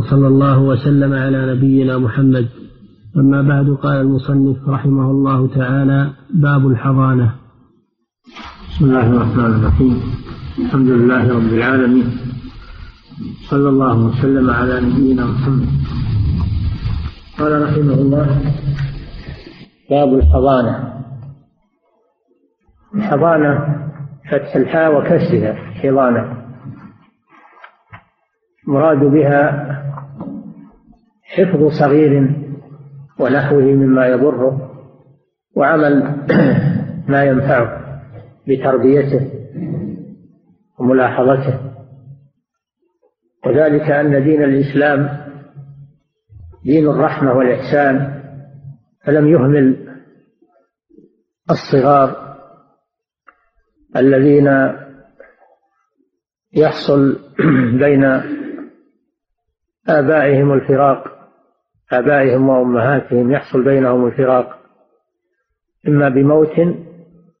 وصلى 0.00 0.26
الله 0.26 0.58
وسلم 0.58 1.12
على 1.12 1.54
نبينا 1.54 1.98
محمد. 1.98 2.48
أما 3.16 3.42
بعد 3.42 3.68
قال 3.70 4.00
المصنف 4.00 4.68
رحمه 4.68 5.10
الله 5.10 5.48
تعالى 5.54 6.10
باب 6.34 6.66
الحضانة. 6.66 7.34
بسم 8.68 8.84
الله 8.84 9.06
الرحمن 9.10 9.52
الرحيم. 9.60 10.02
الحمد 10.58 10.88
لله 10.88 11.22
رب 11.36 11.52
العالمين. 11.52 12.06
صلى 13.50 13.68
الله 13.68 14.06
وسلم 14.06 14.50
على 14.50 14.80
نبينا 14.80 15.26
محمد. 15.26 15.68
قال 17.38 17.62
رحمه 17.62 17.94
الله 17.94 18.26
باب 19.90 20.14
الحضانة. 20.14 20.92
الحضانة 22.94 23.52
فتح 24.30 24.56
الحاء 24.56 24.98
وكسرها 24.98 25.54
حضانة. 25.54 26.40
مراد 28.66 28.98
بها 28.98 29.79
حفظ 31.40 31.66
صغير 31.80 32.36
ونحوه 33.18 33.62
مما 33.62 34.06
يضره 34.06 34.70
وعمل 35.56 36.26
ما 37.12 37.24
ينفعه 37.24 37.80
بتربيته 38.48 39.30
وملاحظته. 40.78 41.60
وذلك 43.46 43.90
أن 43.90 44.24
دين 44.24 44.42
الإسلام 44.42 45.08
دين 46.64 46.88
الرحمة 46.88 47.32
والإحسان 47.32 48.22
فلم 49.04 49.28
يهمل 49.28 49.96
الصغار 51.50 52.36
الذين 53.96 54.72
يحصل 56.52 57.18
بين 57.84 58.04
آبائهم 59.88 60.52
الفراق 60.52 61.19
آبائهم 61.92 62.48
وأمهاتهم 62.48 63.32
يحصل 63.32 63.64
بينهم 63.64 64.06
الفراق 64.06 64.58
إما 65.88 66.08
بموت 66.08 66.60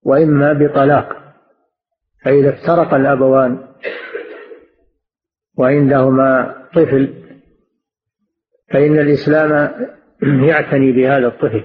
وإما 0.02 0.52
بطلاق. 0.52 1.16
فإذا 2.24 2.48
افترق 2.50 2.94
الأبوان 2.94 3.58
وعندهما 5.58 6.56
طفل 6.74 7.14
فإن 8.70 8.98
الإسلام 8.98 9.70
يعتني 10.22 10.92
بهذا 10.92 11.26
الطفل 11.26 11.64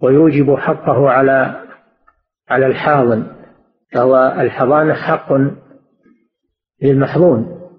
ويوجب 0.00 0.54
حقه 0.54 1.10
على 1.10 1.62
على 2.48 2.66
الحاضن 2.66 3.26
فهو 3.92 4.36
الحضانة 4.40 4.94
حق 4.94 5.32
للمحظون 6.82 7.70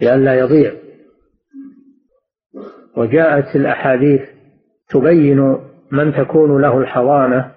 لئلا 0.00 0.34
يضيع. 0.34 0.85
وجاءت 2.96 3.56
الأحاديث 3.56 4.20
تبين 4.88 5.58
من 5.92 6.12
تكون 6.12 6.62
له 6.62 6.78
الحضانة. 6.78 7.52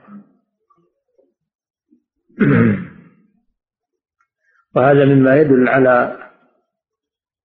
وهذا 4.75 5.05
مما 5.05 5.35
يدل 5.35 5.67
على 5.67 6.17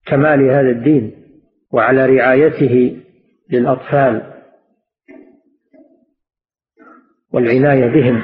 كمال 0.07 0.51
هذا 0.51 0.71
الدين 0.71 1.13
وعلى 1.73 2.07
رعايته 2.07 3.01
للأطفال 3.51 4.35
والعناية 7.33 7.87
بهم. 7.87 8.23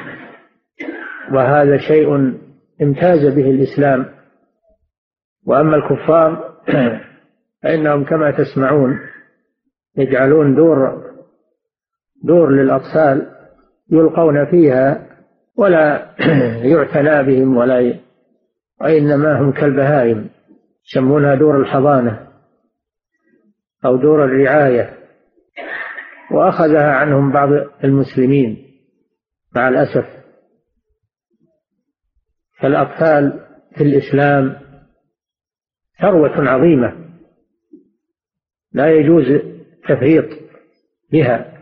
وهذا 1.31 1.77
شيء 1.77 2.15
امتاز 2.81 3.35
به 3.35 3.49
الإسلام. 3.49 4.05
وأما 5.45 5.75
الكفار 5.75 6.51
فإنهم 7.63 8.03
كما 8.03 8.31
تسمعون 8.31 8.99
يجعلون 9.97 10.55
دور 10.55 11.03
دور 12.23 12.51
للأطفال 12.51 13.31
يلقون 13.91 14.45
فيها 14.45 15.07
ولا 15.57 16.15
يعتنى 16.73 17.23
بهم 17.23 17.57
ولا 17.57 17.99
وإنما 18.81 19.39
هم 19.39 19.51
كالبهائم 19.51 20.29
يسمونها 20.85 21.35
دور 21.35 21.61
الحضانة 21.61 22.27
أو 23.85 23.97
دور 23.97 24.25
الرعاية. 24.25 24.97
وأخذها 26.31 26.91
عنهم 26.91 27.31
بعض 27.31 27.49
المسلمين 27.83 28.57
مع 29.55 29.67
الأسف. 29.67 30.05
فالأطفال 32.59 33.39
في 33.75 33.83
الإسلام 33.83 34.55
ثروة 36.01 36.49
عظيمة. 36.49 37.11
لا 38.73 38.91
يجوز 38.91 39.50
التفريط 39.81 40.25
بها 41.11 41.53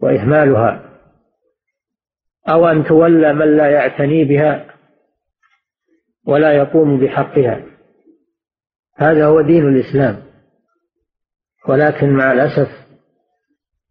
وإهمالها 0.00 0.84
أو 2.48 2.66
أن 2.66 2.84
تولى 2.84 3.32
من 3.32 3.56
لا 3.56 3.70
يعتني 3.70 4.24
بها 4.24 4.74
ولا 6.26 6.52
يقوم 6.52 7.00
بحقها. 7.00 7.64
هذا 8.94 9.26
هو 9.26 9.40
دين 9.40 9.68
الإسلام. 9.68 10.22
ولكن 11.68 12.10
مع 12.10 12.32
الأسف 12.32 12.88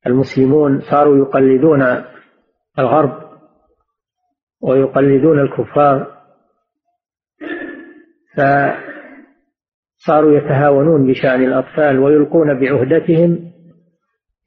المسلمون 0.07 0.81
صاروا 0.81 1.17
يقلدون 1.17 2.03
الغرب 2.79 3.27
ويقلدون 4.61 5.39
الكفار 5.39 6.17
فصاروا 8.35 10.37
يتهاونون 10.37 11.07
بشأن 11.07 11.43
الأطفال 11.43 11.99
ويلقون 11.99 12.59
بعهدتهم 12.59 13.51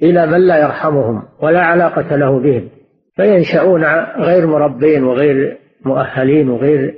إلى 0.02 0.26
من 0.26 0.46
لا 0.46 0.58
يرحمهم 0.58 1.22
ولا 1.42 1.60
علاقة 1.60 2.16
له 2.16 2.38
بهم 2.38 2.68
فينشأون 3.16 3.84
غير 4.16 4.46
مربين 4.46 5.04
وغير 5.04 5.58
مؤهلين 5.84 6.48
وغير 6.48 6.94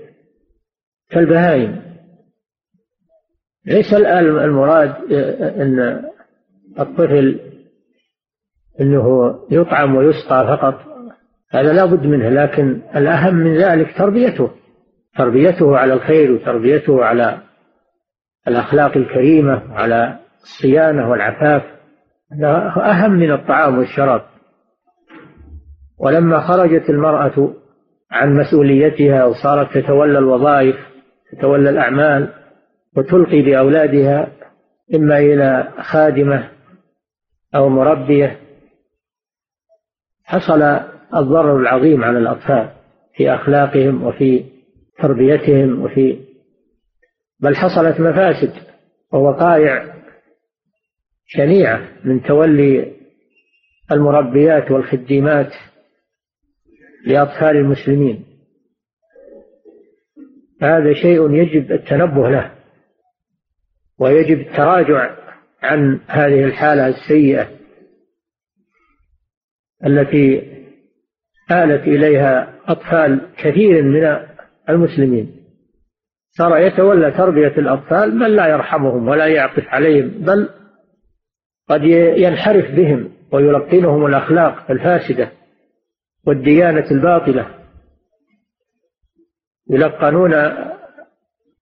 كالبهائم. 1.11 1.83
ليس 3.67 3.95
المراد 3.95 5.13
أن 5.43 6.03
الطفل 6.81 7.41
أنه 8.81 9.35
يطعم 9.51 9.97
ويسقى 9.97 10.47
فقط 10.47 10.81
هذا 11.51 11.73
لا 11.73 11.85
بد 11.85 12.07
منه 12.07 12.29
لكن 12.29 12.83
الأهم 12.97 13.35
من 13.35 13.57
ذلك 13.57 13.97
تربيته 13.97 14.51
تربيته 15.19 15.77
على 15.77 15.93
الخير 15.93 16.33
وتربيته 16.33 17.05
على 17.05 17.39
الأخلاق 18.49 18.97
الكريمة 18.97 19.63
وعلى 19.73 20.19
الصيانة 20.43 21.11
والعفاف. 21.11 21.63
هذا 22.33 22.73
أهم 22.77 23.11
من 23.11 23.33
الطعام 23.33 23.79
والشراب. 23.79 24.23
ولما 25.99 26.41
خرجت 26.41 26.91
المرأة 26.91 27.55
عن 28.11 28.37
مسؤوليتها 28.37 29.25
وصارت 29.25 29.79
تتولى 29.79 30.19
الوظائف 30.19 30.77
تتولى 31.33 31.71
الأعمال 31.71 32.29
وتلقي 32.97 33.43
بأولادها 33.43 34.29
إما 34.95 35.19
إلى 35.19 35.73
خادمة 35.79 36.49
أو 37.55 37.69
مربية 37.69 38.39
حصل 40.25 40.63
الضرر 41.15 41.57
العظيم 41.57 42.05
على 42.05 42.19
الأطفال 42.19 42.71
في 43.15 43.35
أخلاقهم 43.35 44.03
وفي 44.07 44.45
تربيتهم 44.99 45.83
وفي 45.83 46.19
بل 47.41 47.57
حصلت 47.57 48.01
مفاسد 48.01 48.53
ووقائع 49.13 50.02
شنيعة 51.27 51.89
من 52.05 52.23
تولي 52.23 52.93
المربيات 53.93 54.71
والخديمات 54.71 55.53
لأطفال 57.07 57.57
المسلمين. 57.57 58.25
هذا 60.63 60.95
شيء 60.95 61.35
يجب 61.35 61.73
التنبه 61.73 62.31
له 62.31 62.53
ويجب 63.99 64.41
التراجع 64.41 65.17
عن 65.63 66.01
هذه 66.07 66.45
الحالة 66.45 66.89
السيئة 66.89 67.51
التي 69.87 70.53
آلت 71.51 71.83
إليها 71.83 72.61
أطفال 72.67 73.29
كثير 73.37 73.83
من 73.83 74.19
المسلمين. 74.69 75.43
صار 76.31 76.59
يتولى 76.59 77.11
تربية 77.11 77.59
الأطفال 77.59 78.19
من 78.19 78.37
لا 78.37 78.47
يرحمهم 78.47 79.09
ولا 79.09 79.27
يعطف 79.27 79.69
عليهم 79.69 80.09
بل 80.09 80.49
قد 81.69 81.83
ينحرف 82.17 82.75
بهم 82.75 83.13
ويلقنهم 83.33 84.07
الأخلاق 84.07 84.71
الفاسدة 84.71 85.33
والديانة 86.27 86.91
الباطلة. 86.91 87.55
يلقنون 89.71 90.35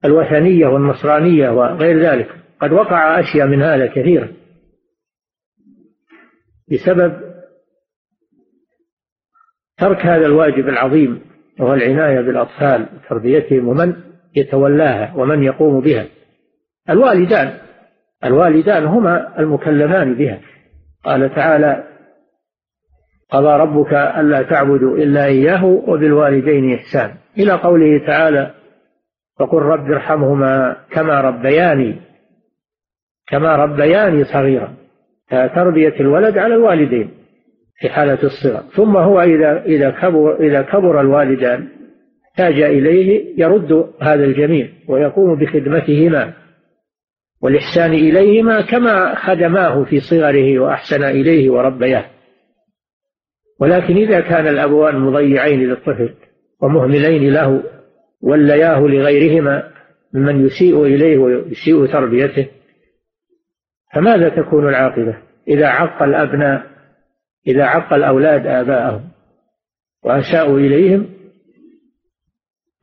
الوثنية 0.04 0.66
والنصرانية 0.66 1.50
وغير 1.50 1.98
ذلك. 1.98 2.28
قد 2.60 2.72
وقع 2.72 3.20
أشياء 3.20 3.46
من 3.46 3.62
هذا 3.62 3.86
كثيرا. 3.86 4.32
بسبب 6.72 7.30
ترك 9.78 10.06
هذا 10.06 10.26
الواجب 10.26 10.68
العظيم 10.68 11.20
وهو 11.60 11.74
العناية 11.74 12.20
بالأطفال 12.20 12.88
وتربيتهم 12.96 13.68
ومن 13.68 13.94
يتولاها 14.36 15.14
ومن 15.16 15.42
يقوم 15.42 15.80
بها. 15.80 16.06
الوالدان 16.90 17.69
الوالدان 18.24 18.84
هما 18.84 19.38
المكلفان 19.38 20.14
بها. 20.14 20.40
قال 21.04 21.34
تعالى 21.34 21.84
قضى 23.30 23.62
ربك 23.62 23.92
ألا 23.92 24.42
تعبدوا 24.42 24.96
إلا 24.96 25.24
إياه 25.24 25.64
وبالوالدين 25.64 26.74
إحسان. 26.74 27.10
إلى 27.38 27.52
قوله 27.52 28.06
تعالى 28.06 28.50
فقل 29.38 29.58
رب 29.58 29.90
ارحمهما 29.92 30.76
كما 30.90 31.20
ربياني 31.20 31.96
كما 33.28 33.56
ربياني 33.56 34.24
صغيرا. 34.24 34.74
تربية 35.30 36.00
الولد 36.00 36.38
على 36.38 36.54
الوالدين 36.54 37.10
في 37.80 37.88
حالة 37.88 38.18
الصغر. 38.22 38.62
ثم 38.76 38.96
هو 38.96 39.20
إذا 39.20 39.62
إذا 39.62 39.90
كبر 39.90 40.40
إذا 40.40 40.62
كبر 40.62 41.00
الوالدان 41.00 41.68
احتاج 42.30 42.60
إليه 42.60 43.34
يرد 43.38 43.90
هذا 44.00 44.24
الجميل 44.24 44.72
ويقوم 44.88 45.38
بخدمتهما. 45.38 46.39
والإحسان 47.42 47.92
إليهما 47.92 48.60
كما 48.60 49.14
خدماه 49.14 49.84
في 49.84 50.00
صغره 50.00 50.58
وأحسن 50.58 51.04
إليه 51.04 51.50
وربياه 51.50 52.04
ولكن 53.60 53.96
إذا 53.96 54.20
كان 54.20 54.48
الأبوان 54.48 54.98
مضيعين 54.98 55.60
للطفل 55.60 56.14
ومهملين 56.60 57.32
له 57.32 57.62
ولياه 58.22 58.80
لغيرهما 58.80 59.70
ممن 60.14 60.46
يسيء 60.46 60.84
إليه 60.84 61.18
ويسيء 61.18 61.86
تربيته 61.86 62.48
فماذا 63.94 64.28
تكون 64.28 64.68
العاقبة؟ 64.68 65.16
إذا 65.48 65.66
عق 65.66 66.02
الأبناء 66.02 66.66
إذا 67.46 67.64
عق 67.64 67.92
الأولاد 67.92 68.46
آباءهم 68.46 69.08
وأساءوا 70.04 70.58
إليهم 70.58 71.06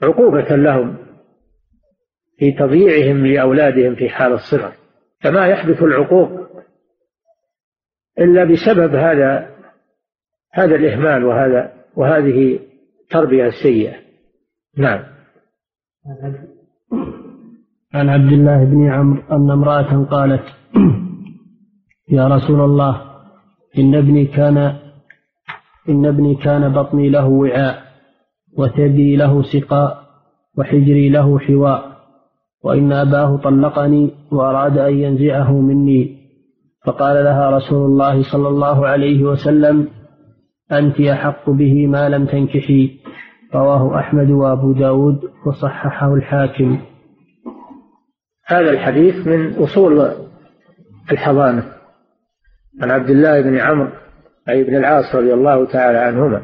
عقوبة 0.03 0.55
لهم 0.55 1.06
في 2.37 2.51
تضييعهم 2.51 3.25
لأولادهم 3.25 3.95
في 3.95 4.09
حال 4.09 4.33
الصغر 4.33 4.71
فما 5.19 5.47
يحدث 5.47 5.83
العقوق 5.83 6.29
إلا 8.19 8.43
بسبب 8.43 8.95
هذا 8.95 9.49
هذا 10.53 10.75
الإهمال 10.75 11.23
وهذا 11.23 11.73
وهذه 11.95 12.59
التربية 13.03 13.45
السيئة. 13.45 13.95
نعم. 14.77 15.03
عن 17.93 18.09
عبد 18.09 18.31
الله 18.31 18.63
بن 18.63 18.91
عمرو 18.91 19.21
أن 19.31 19.51
امرأة 19.51 20.03
قالت 20.03 20.43
يا 22.09 22.27
رسول 22.27 22.61
الله 22.61 23.01
إن 23.77 23.95
ابني 23.95 24.25
كان 24.25 24.57
إن 25.89 26.05
ابني 26.05 26.35
كان 26.35 26.73
بطني 26.73 27.09
له 27.09 27.27
وعاء 27.27 27.83
وثدي 28.57 29.15
له 29.15 29.43
سقاء 29.43 30.07
وحجري 30.57 31.09
له 31.09 31.39
حواء. 31.39 31.96
وإن 32.63 32.91
أباه 32.91 33.37
طلقني 33.37 34.11
وأراد 34.31 34.77
أن 34.77 34.93
ينزعه 34.93 35.61
مني. 35.61 36.17
فقال 36.85 37.23
لها 37.23 37.49
رسول 37.49 37.85
الله 37.85 38.31
صلى 38.31 38.47
الله 38.47 38.87
عليه 38.87 39.23
وسلم 39.23 39.87
أنت 40.71 41.01
أحق 41.01 41.49
به 41.49 41.87
ما 41.87 42.09
لم 42.09 42.25
تنكحي. 42.25 42.99
رواه 43.55 43.99
أحمد 43.99 44.29
وأبو 44.29 44.71
داود 44.71 45.19
وصححه 45.45 46.13
الحاكم. 46.13 46.79
هذا 48.45 48.69
الحديث 48.69 49.27
من 49.27 49.53
أصول 49.53 50.11
الحضانة. 51.11 51.77
عن 52.81 52.91
عبد 52.91 53.09
الله 53.09 53.41
بن 53.41 53.57
عمرو 53.57 53.89
أي 54.49 54.63
بن 54.63 54.75
العاص 54.75 55.15
رضي 55.15 55.33
الله 55.33 55.65
تعالى 55.65 55.97
عنهما 55.97 56.43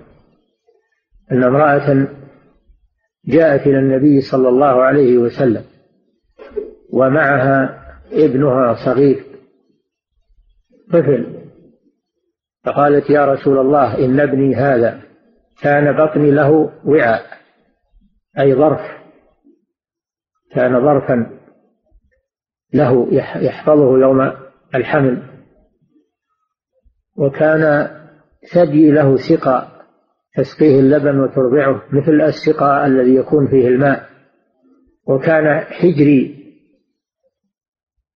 أن 1.32 1.44
امرأة 1.44 2.08
جاءت 3.28 3.68
إلى 3.68 3.80
النبي 3.80 4.22
صلى 4.22 4.50
الله 4.50 4.82
عليه 4.84 5.18
وسلم 5.18 5.64
ومعها 6.94 7.84
ابنها 8.12 8.74
صغير. 8.86 9.24
طفل. 10.92 11.44
فقالت 12.66 13.10
يا 13.10 13.26
رسول 13.26 13.58
الله 13.60 14.06
إن 14.06 14.20
ابني 14.20 14.56
هذا 14.56 15.02
كان 15.62 16.06
بطني 16.06 16.32
له 16.32 16.72
وعاء 16.86 17.22
أي 18.40 18.56
ظرف. 18.56 18.82
كان 20.52 20.82
ظرفا 20.82 21.40
له 22.74 23.08
يحفظه 23.44 24.00
يوم 24.00 24.32
الحمل. 24.76 25.24
وكان 27.18 27.90
ثدي 28.54 28.92
له 28.92 29.18
سقى 29.18 29.68
تسقيه 30.36 30.80
اللبن 30.80 31.20
وترضعه 31.20 31.82
مثل 31.92 32.22
السقى 32.22 32.86
الذي 32.86 33.16
يكون 33.16 33.48
فيه 33.48 33.68
الماء. 33.68 34.10
وكان 35.08 35.60
حجري 35.60 36.43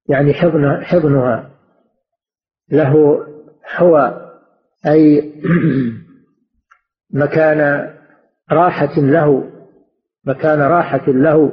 يعني 0.09 0.33
حضن 0.33 0.83
حضنها 0.83 1.50
له 2.71 3.25
حوى 3.63 4.31
أي 4.88 5.33
مكان 7.13 7.89
راحة 8.51 9.00
له 9.00 9.44
مكان 10.25 10.59
راحة 10.59 11.07
له 11.07 11.51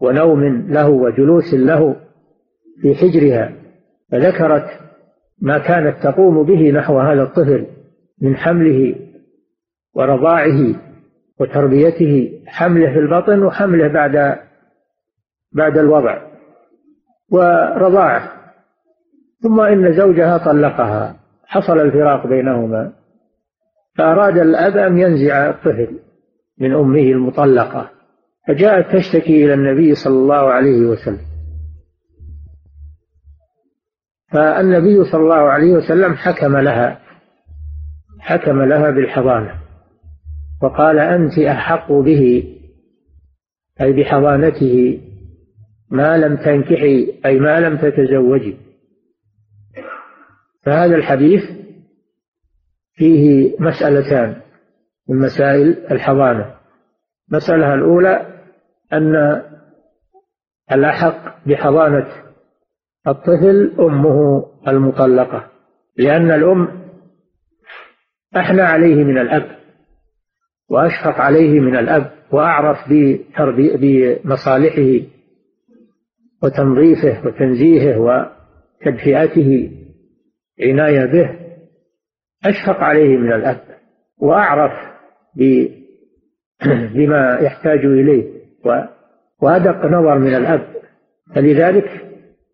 ونوم 0.00 0.44
له 0.68 0.88
وجلوس 0.88 1.54
له 1.54 1.96
في 2.82 2.94
حجرها 2.94 3.52
فذكرت 4.12 4.82
ما 5.40 5.58
كانت 5.58 6.02
تقوم 6.02 6.42
به 6.42 6.70
نحو 6.70 6.98
هذا 7.00 7.22
الطفل 7.22 7.66
من 8.22 8.36
حمله 8.36 8.94
ورضاعه 9.94 10.74
وتربيته 11.40 12.42
حمله 12.46 12.92
في 12.92 12.98
البطن 12.98 13.42
وحمله 13.42 13.88
بعد 13.88 14.38
بعد 15.52 15.78
الوضع. 15.78 16.31
ورضاعه. 17.32 18.32
ثم 19.42 19.60
إن 19.60 19.92
زوجها 19.92 20.38
طلقها. 20.38 21.16
حصل 21.46 21.78
الفراق 21.78 22.26
بينهما. 22.26 22.92
فأراد 23.98 24.38
الأب 24.38 24.76
أن 24.76 24.98
ينزع 24.98 25.50
الطفل 25.50 25.98
من 26.60 26.74
أمه 26.74 27.00
المطلقة. 27.00 27.90
فجاءت 28.48 28.96
تشتكي 28.96 29.44
إلى 29.44 29.54
النبي 29.54 29.94
صلى 29.94 30.14
الله 30.14 30.52
عليه 30.52 30.86
وسلم. 30.86 31.26
فالنبي 34.32 35.04
صلى 35.04 35.22
الله 35.22 35.34
عليه 35.34 35.72
وسلم 35.72 36.14
حكم 36.14 36.56
لها. 36.56 36.98
حكم 38.20 38.62
لها 38.62 38.90
بالحضانة. 38.90 39.54
وقال 40.62 40.98
أنت 40.98 41.38
أحق 41.38 41.92
به 41.92 42.44
أي 43.80 43.92
بحضانته. 43.92 45.00
ما 45.92 46.16
لم 46.16 46.36
تنكحي 46.36 47.20
أي 47.26 47.40
ما 47.40 47.60
لم 47.60 47.76
تتزوجي. 47.76 48.56
فهذا 50.62 50.96
الحديث 50.96 51.42
فيه 52.94 53.52
مسألتان 53.60 54.40
من 55.08 55.18
مسائل 55.18 55.86
الحضانة. 55.90 56.54
المسألة 57.30 57.74
الأولى 57.74 58.26
أن 58.92 59.42
الأحق 60.72 61.46
بحضانة 61.46 62.06
الطفل 63.06 63.74
أمه 63.80 64.46
المطلقة 64.68 65.50
لأن 65.96 66.30
الأم 66.30 66.82
أحنى 68.36 68.62
عليه 68.62 69.04
من 69.04 69.18
الأب 69.18 69.56
وأشفق 70.68 71.20
عليه 71.20 71.60
من 71.60 71.76
الأب 71.76 72.12
وأعرف 72.30 72.88
بمصالحه. 73.58 75.06
وتنظيفه 76.42 77.26
وتنزيهه 77.26 77.98
وتدفئته 77.98 79.70
عناية 80.62 81.04
به 81.04 81.38
أشفق 82.44 82.76
عليه 82.76 83.16
من 83.16 83.32
الأب 83.32 83.60
وأعرف 84.18 84.72
بما 86.94 87.38
يحتاج 87.40 87.78
إليه 87.78 88.42
وأدق 89.40 89.84
نظر 89.86 90.18
من 90.18 90.34
الأب 90.34 90.66
فلذلك 91.34 91.84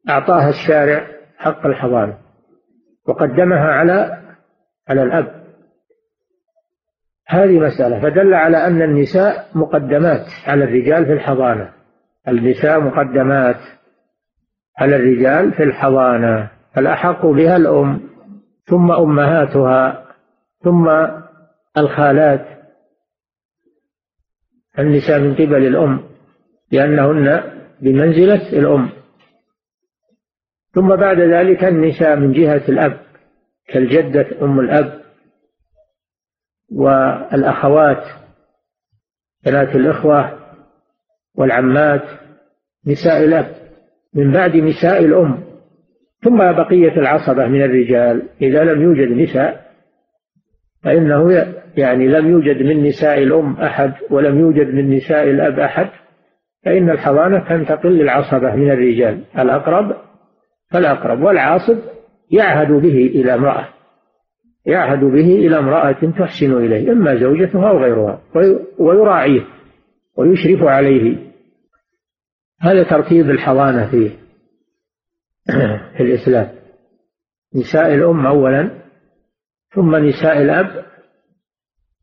أعطاها 0.09 0.49
الشارع 0.49 1.07
حق 1.37 1.67
الحضانة 1.67 2.19
وقدمها 3.07 3.69
على 3.73 4.23
على 4.89 5.03
الأب 5.03 5.39
هذه 7.29 7.59
مسألة. 7.59 8.01
فدل 8.01 8.35
على 8.35 8.57
أن 8.57 8.83
النساء 8.83 9.47
مقدمات 9.55 10.27
على 10.47 10.65
الرجال 10.65 11.07
في 11.07 11.13
الحضانة. 11.13 11.73
النساء 12.29 12.81
مقدمات 12.81 13.57
على 14.79 14.97
الرجال 14.97 15.53
في 15.53 15.63
الحضانة 15.63 16.51
الأحق 16.79 17.27
بها 17.27 17.57
الأم؟ 17.57 18.09
ثم 18.65 18.93
أمهاتها 18.93 20.05
ثم 20.65 20.89
الخالات 21.79 22.47
النساء 24.79 25.21
من 25.21 25.35
قبل 25.35 25.67
الأم 25.67 26.05
لأنهن 26.73 27.43
بمنزلة 27.81 28.59
الأم. 28.59 28.91
ثم 30.75 30.97
بعد 30.97 31.21
ذلك 31.21 31.65
النساء 31.65 32.17
من 32.17 32.33
جهة 32.33 32.63
الأب 32.69 33.01
كالجدة 33.69 34.27
أم 34.43 34.61
الأب 34.61 35.01
والأخوات 36.73 38.05
بنات 39.45 39.77
الإخوة 39.77 40.39
والعمات 41.35 42.05
نساء 42.87 43.25
الأب. 43.25 43.68
من 44.15 44.33
بعد 44.33 44.57
نساء 44.57 45.05
الأم. 45.05 45.39
ثم 46.23 46.37
بقية 46.37 46.97
العصبة 46.97 47.47
من 47.47 47.63
الرجال. 47.63 48.23
إذا 48.43 48.65
لم 48.65 48.83
يوجد 48.83 49.13
نساء 49.13 49.69
فإنه 50.85 51.47
يعني 51.77 52.09
لم 52.09 52.31
يوجد 52.31 52.63
من 52.63 52.83
نساء 52.85 53.23
الأم 53.23 53.53
أحد 53.53 53.93
ولم 54.11 54.39
يوجد 54.39 54.75
من 54.75 54.91
نساء 54.91 55.31
الأب 55.31 55.59
أحد 55.59 55.89
فإن 56.65 56.91
الحضانة 56.91 57.49
تنتقل 57.49 57.89
للعصبة 57.89 58.57
من 58.57 58.71
الرجال. 58.71 59.21
الأقرب 59.39 59.97
فالأقرب 60.71 61.23
والعاصب 61.23 61.79
يعهد 62.31 62.73
به 62.73 63.11
إلى 63.15 63.35
امرأة. 63.35 63.69
يعهد 64.67 65.05
به 65.05 65.35
إلى 65.35 65.59
امرأة 65.59 66.13
تحسن 66.19 66.53
إليه 66.53 66.93
إما 66.93 67.17
زوجته 67.17 67.71
أو 67.71 67.79
غيرها 67.79 68.21
ويراعيه 68.79 69.43
ويشرف 70.17 70.63
عليه. 70.63 71.28
هذا 72.61 72.83
ترتيب 72.83 73.31
الحضانة 73.31 73.91
في 73.91 74.11
في 75.97 76.03
الإسلام. 76.03 76.49
نساء 77.55 77.95
الأم 77.95 78.27
أولا 78.27 78.71
ثم 79.75 79.97
نساء 79.97 80.43
الأب 80.43 80.85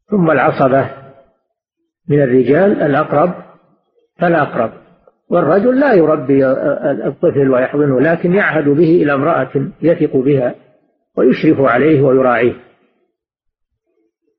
ثم 0.10 0.32
العصبة. 0.32 0.90
من 2.10 2.22
الرجال 2.22 2.82
الأقرب 2.82 3.34
فالأقرب. 4.20 4.72
والرجل 5.30 5.80
لا 5.80 5.94
يربي 5.94 6.48
الطفل 7.08 7.50
ويحضنه 7.50 8.02
لكن 8.02 8.34
يعهد 8.34 8.64
به 8.64 9.04
إلى 9.04 9.14
امرأة 9.14 9.72
يثق 9.82 10.18
بها 10.18 10.56
ويشرف 11.16 11.60
عليه 11.60 12.02
ويراعيه. 12.02 12.54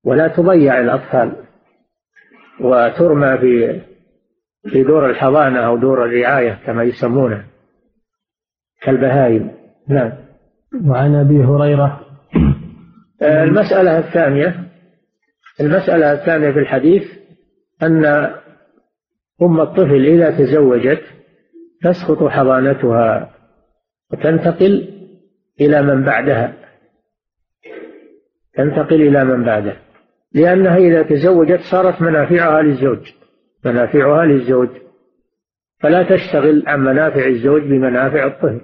ولا 0.04 0.28
تضيع 0.28 0.80
الأطفال 0.80 1.32
وترمى 2.60 3.38
في 3.38 3.80
في 4.70 4.82
دور 4.82 5.10
الحضانة 5.10 5.58
أو 5.58 5.76
دور 5.76 6.04
الرعاية 6.04 6.58
كما 6.66 6.82
يسمونه 6.82 7.44
كالبهائم. 8.82 9.50
نعم. 9.88 10.12
وعن 10.86 11.14
أبي 11.14 11.44
هريرة. 11.44 12.00
آه، 13.22 13.44
المسألة 13.44 13.98
الثانية 13.98 14.66
المسألة 15.60 16.12
الثانية 16.12 16.50
في 16.50 16.58
الحديث 16.58 17.02
أن 17.82 18.04
أم 19.42 19.60
الطفل 19.60 20.06
إذا 20.06 20.30
تزوجت 20.30 21.02
تسقط 21.82 22.28
حضانتها 22.28 23.30
وتنتقل 24.12 24.88
إلى 25.60 25.82
من 25.82 26.04
بعدها. 26.04 26.52
تنتقل 28.54 29.02
إلى 29.02 29.24
من 29.24 29.44
بعده. 29.44 29.76
لأنها 30.34 30.76
إذا 30.76 31.02
تزوجت 31.02 31.60
صارت 31.60 32.02
منافعها 32.02 32.62
للزوج. 32.62 33.12
منافعها 33.66 34.24
للزوج. 34.24 34.68
فلا 35.80 36.02
تشتغل 36.02 36.62
عن 36.66 36.80
منافع 36.80 37.26
الزوج 37.26 37.62
بمنافع 37.62 38.26
الطفل 38.26 38.60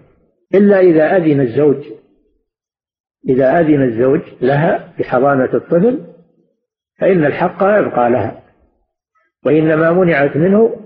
إلا 0.54 0.80
إذا 0.80 1.16
أذن 1.16 1.40
الزوج 1.40 1.76
إذا 3.28 3.60
أذن 3.60 3.82
الزوج 3.82 4.20
لها 4.40 4.94
بحضانة 4.98 5.54
الطفل 5.54 5.98
فإن 6.98 7.24
الحق 7.24 7.62
يبقى 7.62 8.10
لها. 8.10 8.42
وإنما 9.46 9.92
منعت 9.92 10.36
منه 10.36 10.76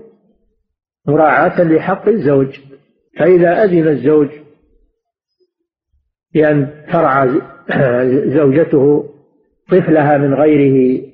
مراعاة 1.07 1.63
لحق 1.63 2.07
الزوج. 2.07 2.59
فإذا 3.19 3.63
أذن 3.63 3.87
الزوج 3.87 4.29
بأن 6.33 6.85
ترعى 6.91 7.41
زوجته 8.35 9.09
طفلها 9.67 10.17
من 10.17 10.33
غيره 10.33 11.07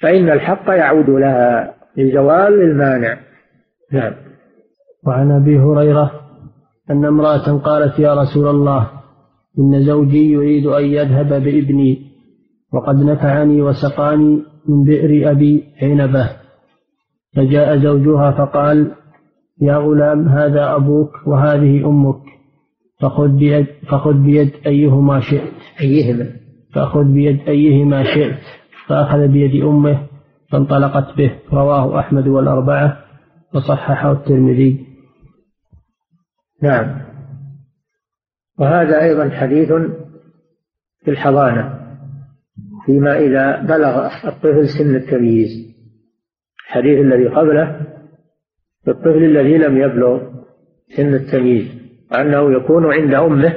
فإن 0.00 0.30
الحق 0.30 0.68
يعود 0.68 1.10
لها 1.10 1.74
لزوال 1.96 2.62
المانع. 2.62 3.18
نعم. 3.92 4.12
وعن 5.06 5.30
أبي 5.30 5.58
هريرة 5.58 6.10
أن 6.90 7.04
امرأة 7.04 7.58
قالت 7.58 7.98
يا 7.98 8.14
رسول 8.14 8.48
الله 8.48 8.90
إن 9.58 9.84
زوجي 9.84 10.32
يريد 10.32 10.66
أن 10.66 10.84
يذهب 10.84 11.28
بابني 11.28 12.14
وقد 12.72 12.96
نفعني 12.96 13.62
وسقاني 13.62 14.42
من 14.68 14.84
بئر 14.84 15.30
أبي 15.30 15.64
عنبة. 15.82 16.30
فجاء 17.36 17.78
زوجها 17.78 18.30
فقال 18.30 18.90
يا 19.60 19.76
غلام 19.76 20.28
هذا 20.28 20.76
أبوك 20.76 21.10
وهذه 21.26 21.86
أمك 21.88 22.22
فخذ 23.00 23.28
بيد, 23.28 23.66
فخذ 23.90 24.14
بيد 24.14 24.50
أيهما 24.66 25.20
شئت. 25.20 25.52
أيهما؟ 25.80 26.30
فخذ 26.74 27.04
بيد 27.04 27.48
أيهما 27.48 28.04
شئت. 28.04 28.38
فأخذ 28.88 29.28
بيد 29.28 29.64
أمه 29.64 30.06
فانطلقت 30.50 31.16
به. 31.16 31.38
رواه 31.52 32.00
أحمد 32.00 32.28
والأربعة 32.28 33.04
وصححه 33.54 34.12
الترمذي. 34.12 34.86
نعم. 36.62 37.00
وهذا 38.58 39.02
أيضا 39.02 39.30
حديث 39.30 39.72
في 41.04 41.10
الحضانة 41.10 41.80
فيما 42.86 43.18
إذا 43.18 43.60
بلغ 43.62 44.06
الطفل 44.24 44.68
سن 44.68 44.96
التمييز. 44.96 45.74
الحديث 46.66 46.98
الذي 46.98 47.28
قبله 47.28 47.80
في 48.84 48.90
الطفل 48.90 49.24
الذي 49.24 49.58
لم 49.58 49.78
يبلغ 49.78 50.20
سن 50.96 51.14
التمييز 51.14 51.84
أنه 52.14 52.52
يكون 52.52 52.92
عند 52.92 53.14
أمه 53.14 53.54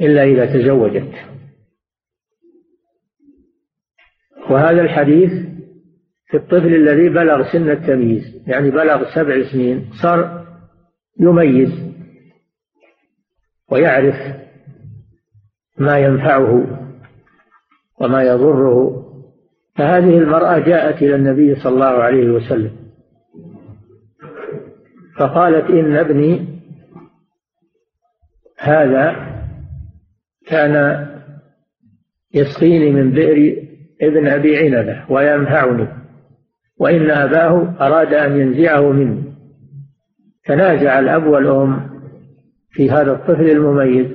إلا 0.00 0.22
إذا 0.22 0.46
تزوجت. 0.46 1.37
وهذا 4.50 4.80
الحديث 4.80 5.30
في 6.26 6.36
الطفل 6.36 6.74
الذي 6.74 7.08
بلغ 7.08 7.52
سن 7.52 7.70
التمييز 7.70 8.42
يعني 8.46 8.70
بلغ 8.70 9.14
سبع 9.14 9.52
سنين 9.52 9.90
صار 10.02 10.46
يميز 11.20 11.88
ويعرف 13.70 14.14
ما 15.78 15.98
ينفعه 15.98 16.66
وما 18.00 18.22
يضره. 18.22 19.04
فهذه 19.76 20.18
المرأة 20.18 20.58
جاءت 20.58 21.02
إلى 21.02 21.14
النبي 21.14 21.54
صلى 21.54 21.74
الله 21.74 22.02
عليه 22.02 22.30
وسلم 22.30 22.76
فقالت 25.18 25.70
إن 25.70 25.96
ابني 25.96 26.46
هذا 28.58 29.16
كان 30.46 31.06
يسقيني 32.34 32.90
من 32.90 33.10
بئر 33.10 33.67
ابن 34.02 34.28
أبي 34.28 34.58
عنبة 34.58 35.04
وينفعني 35.10 35.88
وإن 36.78 37.10
أباه 37.10 37.74
أراد 37.80 38.14
أن 38.14 38.40
ينزعه 38.40 38.92
مني. 38.92 39.22
تنازع 40.44 40.98
الأب 40.98 41.26
والأم 41.26 41.90
في 42.70 42.90
هذا 42.90 43.12
الطفل 43.12 43.50
المميز. 43.50 44.06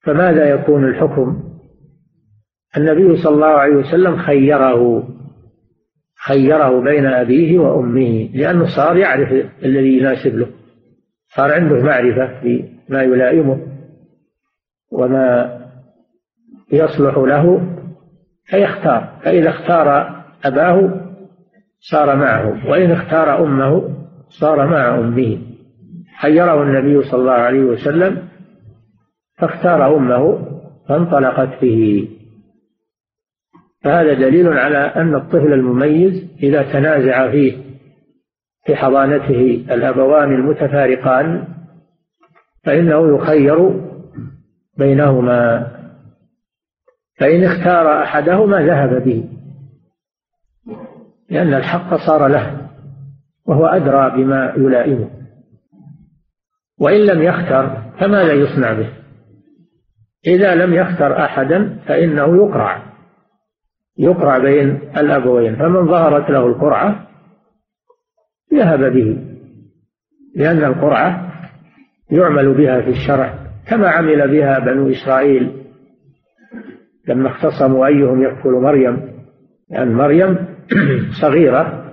فماذا 0.00 0.50
يكون 0.50 0.84
الحكم؟ 0.88 1.42
النبي 2.76 3.16
صلى 3.16 3.34
الله 3.34 3.46
عليه 3.46 3.76
وسلم 3.76 4.16
خيره 4.16 5.08
خيره 6.26 6.80
بين 6.80 7.06
أبيه 7.06 7.58
وأمه 7.58 8.28
لأنه 8.34 8.76
صار 8.76 8.96
يعرف 8.96 9.46
الذي 9.64 9.98
يناسب 9.98 10.36
له. 10.36 10.46
صار 11.36 11.52
عنده 11.52 11.82
معرفة 11.82 12.40
بما 12.42 13.02
يلائمه 13.02 13.66
وما 14.92 15.59
يصلح 16.72 17.18
له 17.18 17.76
فيختار. 18.44 19.08
فإذا 19.24 19.48
اختار 19.48 20.20
أباه 20.44 21.00
صار 21.80 22.16
معه 22.16 22.70
وإن 22.70 22.90
اختار 22.90 23.44
أمه 23.44 23.96
صار 24.28 24.66
مع 24.66 24.98
أمه. 24.98 25.38
خيره 26.20 26.62
النبي 26.62 27.02
صلى 27.02 27.20
الله 27.20 27.32
عليه 27.32 27.60
وسلم 27.60 28.28
فاختار 29.38 29.96
أمه 29.96 30.46
فانطلقت 30.88 31.60
به. 31.62 32.08
فهذا 33.84 34.14
دليل 34.14 34.48
على 34.48 34.78
أن 34.78 35.14
الطفل 35.14 35.52
المميز 35.52 36.30
إذا 36.42 36.72
تنازع 36.72 37.30
فيه 37.30 37.56
في 38.66 38.76
حضانته 38.76 39.64
الأبوان 39.70 40.34
المتفارقان 40.34 41.44
فإنه 42.64 43.16
يخير 43.16 43.80
بينهما. 44.78 45.66
فإن 47.20 47.44
اختار 47.44 48.02
أحدهما 48.02 48.66
ذهب 48.66 49.04
به 49.04 49.24
لأن 51.30 51.54
الحق 51.54 51.94
صار 52.06 52.26
له 52.26 52.68
وهو 53.46 53.66
أدرى 53.66 54.10
بما 54.10 54.52
يلائمه. 54.56 55.10
وإن 56.78 57.00
لم 57.00 57.22
يختر 57.22 57.82
فماذا 58.00 58.32
يصنع 58.32 58.72
به؟ 58.72 58.88
إذا 60.26 60.54
لم 60.54 60.74
يختر 60.74 61.24
أحدا 61.24 61.78
فإنه 61.86 62.36
يقرع 62.36 62.82
يقرع 63.98 64.38
بين 64.38 64.80
الأبوين 64.96 65.56
فمن 65.56 65.86
ظهرت 65.86 66.30
له 66.30 66.46
القرعة 66.46 67.06
ذهب 68.54 68.92
به 68.92 69.18
لأن 70.36 70.64
القرعة 70.64 71.32
يعمل 72.10 72.54
بها 72.54 72.80
في 72.80 72.90
الشرع 72.90 73.34
كما 73.66 73.88
عمل 73.88 74.30
بها 74.30 74.58
بنو 74.58 74.90
إسرائيل 74.90 75.59
لما 77.08 77.28
اختصموا 77.28 77.86
أيهم 77.86 78.22
يكفل 78.22 78.50
مريم 78.50 79.10
لأن 79.70 79.88
يعني 79.88 79.94
مريم 79.94 80.38
صغيرة 81.22 81.92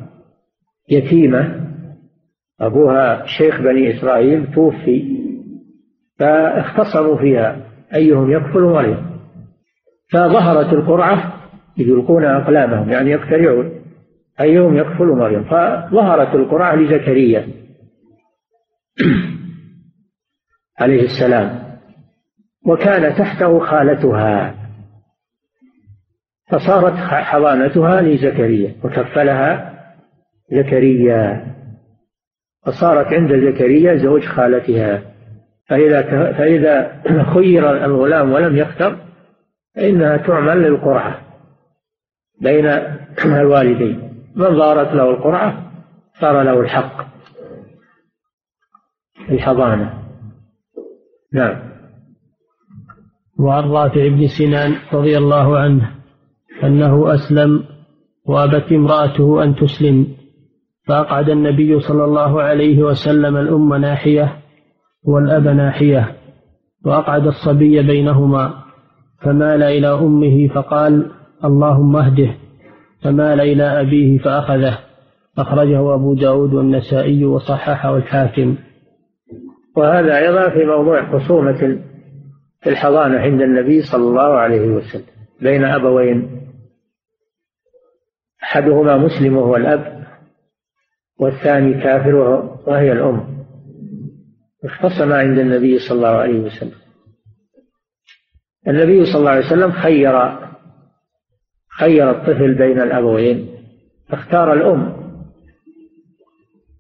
يتيمة. 0.90 1.68
أبوها 2.62 3.26
شيخ 3.26 3.62
بني 3.62 3.98
إسرائيل 3.98 4.54
توفي 4.54 5.18
فاختصموا 6.20 7.18
فيها 7.18 7.68
أيهم 7.96 8.32
يكفل 8.32 8.62
مريم. 8.62 9.08
فظهرت 10.12 10.74
القرعة 10.74 11.34
يلقون 11.78 12.26
أقلامهم 12.26 12.90
يعني 12.90 13.12
يقترعون 13.12 13.72
أيهم 14.42 14.78
يكفل 14.78 15.06
مريم. 15.06 15.44
فظهرت 15.44 16.36
القرعة 16.36 16.76
لزكريا 16.76 17.48
عليه 20.80 21.02
السلام 21.02 21.60
وكان 22.66 23.16
تحته 23.16 23.60
خالتها. 23.60 24.57
فصارت 26.48 26.94
حضانتها 27.10 28.02
لزكريا 28.02 28.76
وكفلها 28.84 29.74
زكريا. 30.52 31.56
فصارت 32.66 33.14
عند 33.14 33.32
زكريا 33.34 33.96
زوج 33.96 34.26
خالتها. 34.26 35.02
فإذا 35.70 36.02
فإذا 36.32 37.02
خير 37.34 37.86
الغلام 37.86 38.32
ولم 38.32 38.58
يختر 38.58 38.98
فإنها 39.76 40.18
تعمل 40.18 40.62
للقرعة 40.62 41.22
بين 42.42 42.66
الوالدين. 43.42 44.24
من 44.36 44.58
ظهرت 44.58 44.94
له 44.94 45.10
القرعة 45.10 45.72
صار 46.20 46.44
له 46.44 46.60
الحق. 46.60 47.08
الحضانة. 49.30 50.04
نعم. 51.34 51.68
وعن 53.40 53.64
رافع 53.64 54.08
بن 54.08 54.28
سنان 54.28 54.76
رضي 54.94 55.18
الله 55.18 55.60
عنه 55.60 55.97
أنه 56.64 57.14
أسلم 57.14 57.64
وأبت 58.26 58.72
امرأته 58.72 59.44
أن 59.44 59.56
تسلم 59.56 60.08
فأقعد 60.88 61.30
النبي 61.30 61.80
صلى 61.80 62.04
الله 62.04 62.42
عليه 62.42 62.84
وسلم 62.84 63.38
الأم 63.38 63.74
ناحية 63.74 64.36
والأب 65.04 65.48
ناحية 65.48 66.16
وأقعد 66.86 67.28
الصبي 67.28 67.84
بينهما 67.84 68.54
فمال 69.22 69.64
إلى 69.64 69.88
أمه 69.88 70.48
فقال 70.48 71.12
اللهم 71.46 71.96
اهده. 71.96 72.36
فمال 73.04 73.42
إلى 73.42 73.64
أبيه 73.64 74.18
فأخذه 74.18 74.78
أخرجه 75.38 75.96
أبو 75.96 76.14
داود 76.14 76.54
والنسائي 76.54 77.26
وصححه 77.26 77.98
الحاكم. 77.98 78.56
وهذا 79.76 80.18
أيضا 80.18 80.50
في 80.50 80.66
موضوع 80.66 81.20
خصومة 81.20 81.80
الحضانة 82.68 83.20
عند 83.20 83.42
النبي 83.42 83.82
صلى 83.82 84.04
الله 84.04 84.34
عليه 84.34 84.72
وسلم 84.72 85.04
بين 85.42 85.64
أبوين. 85.64 86.47
أحدهما 88.48 88.98
مسلم 88.98 89.38
وهو 89.38 89.56
الأب 89.56 90.08
والثاني 91.20 91.74
كافر 91.74 92.16
وهي 92.68 92.92
الأم. 92.92 93.46
اختصم 94.64 95.14
عند 95.14 95.40
النبي 95.40 95.80
صلى 95.80 95.96
الله 95.96 96.08
عليه 96.08 96.40
وسلم. 96.40 96.78
النبي 98.68 99.06
صلى 99.06 99.20
الله 99.20 99.32
عليه 99.32 99.46
وسلم 99.46 99.72
خير 99.72 100.38
خير 101.80 102.12
الطفل 102.12 102.54
بين 102.54 102.82
الأبوين 102.82 103.50
اختار 104.12 104.54
الأم 104.54 104.98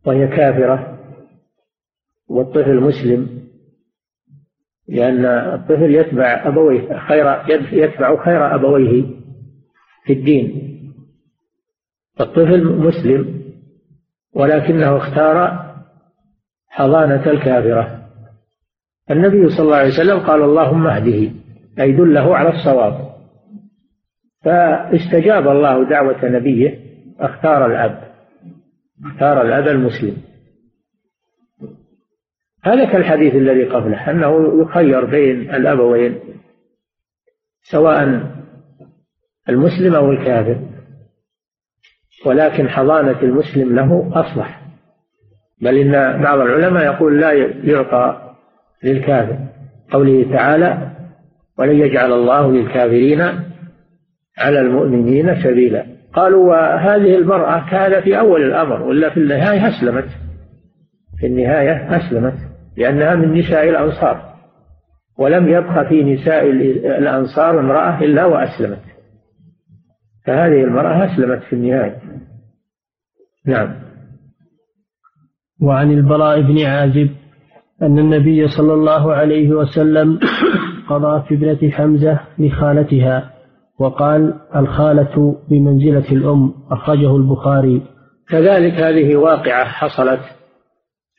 وهي 0.05 0.27
كافرة 0.27 0.99
والطفل 2.27 2.75
مسلم 2.75 3.47
لأن 4.87 5.25
الطفل 5.25 5.95
يتبع 5.95 6.47
أبويه 6.47 6.99
خير 6.99 7.25
يتبع 7.71 8.25
خير 8.25 8.55
أبويه 8.55 9.05
في 10.05 10.13
الدين. 10.13 10.76
الطفل 12.21 12.65
مسلم 12.65 13.41
ولكنه 14.33 14.97
اختار 14.97 15.65
حضانة 16.67 17.25
الكافرة. 17.29 18.07
النبي 19.11 19.49
صلى 19.49 19.65
الله 19.65 19.75
عليه 19.75 19.93
وسلم 19.93 20.19
قال 20.19 20.41
اللهم 20.41 20.87
اهده 20.87 21.31
أي 21.79 21.91
دله 21.91 22.37
على 22.37 22.49
الصواب. 22.49 23.07
فاستجاب 24.43 25.47
الله 25.47 25.89
دعوة 25.89 26.25
نبيه 26.25 26.79
اختار 27.19 27.65
الأب 27.65 28.07
اختار 29.05 29.41
الأب 29.41 29.67
المسلم. 29.67 30.17
هذا 32.63 32.85
كالحديث 32.85 33.35
الذي 33.35 33.63
قبله 33.63 34.11
أنه 34.11 34.61
يخير 34.61 35.05
بين 35.05 35.55
الأبوين 35.55 36.19
سواء 37.61 38.03
المسلم 39.49 39.95
أو 39.95 40.11
الكافر. 40.11 40.76
ولكن 42.25 42.69
حضانة 42.69 43.21
المسلم 43.21 43.75
له 43.75 44.11
أصلح 44.13 44.61
بل 45.61 45.77
إن 45.77 46.21
بعض 46.21 46.39
العلماء 46.39 46.85
يقول 46.85 47.21
لا 47.21 47.31
يعطى 47.63 48.33
للكافر. 48.83 49.37
قوله 49.91 50.31
تعالى 50.31 50.91
ولن 51.59 51.79
يجعل 51.79 52.13
الله 52.13 52.51
للكافرين 52.51 53.21
على 54.37 54.59
المؤمنين 54.59 55.43
سبيلا. 55.43 55.85
قالوا 56.13 56.49
وهذه 56.49 57.15
المرأة 57.15 57.69
كان 57.69 58.01
في 58.01 58.19
أول 58.19 58.41
الأمر 58.43 58.81
ولا 58.81 59.09
في 59.09 59.19
النهاية 59.19 59.67
أسلمت. 59.67 60.09
في 61.19 61.27
النهاية 61.27 61.97
أسلمت 61.97 62.37
لأنها 62.77 63.15
من 63.15 63.33
نساء 63.33 63.69
الأنصار. 63.69 64.33
ولم 65.19 65.49
يبق 65.49 65.87
في 65.87 66.03
نساء 66.03 66.49
الأنصار 66.99 67.59
امرأة 67.59 68.03
إلا 68.03 68.25
وأسلمت. 68.25 68.81
فهذه 70.25 70.63
المرأة 70.63 71.05
أسلمت 71.05 71.43
في 71.43 71.53
النهاية. 71.53 72.06
نعم. 73.47 73.75
وعن 75.61 75.91
البراء 75.91 76.41
بن 76.41 76.65
عازب 76.65 77.09
أن 77.81 77.99
النبي 77.99 78.47
صلى 78.47 78.73
الله 78.73 79.13
عليه 79.13 79.49
وسلم 79.49 80.19
قضى 80.89 81.23
في 81.27 81.33
ابنة 81.33 81.71
حمزة 81.71 82.19
لخالتها 82.39 83.33
وقال 83.79 84.33
الخالة 84.55 85.37
بمنزلة 85.49 86.11
الأم 86.11 86.53
أخرجه 86.71 87.15
البخاري. 87.15 87.81
كذلك 88.29 88.73
هذه 88.73 89.15
واقعة 89.15 89.65
حصلت 89.65 90.19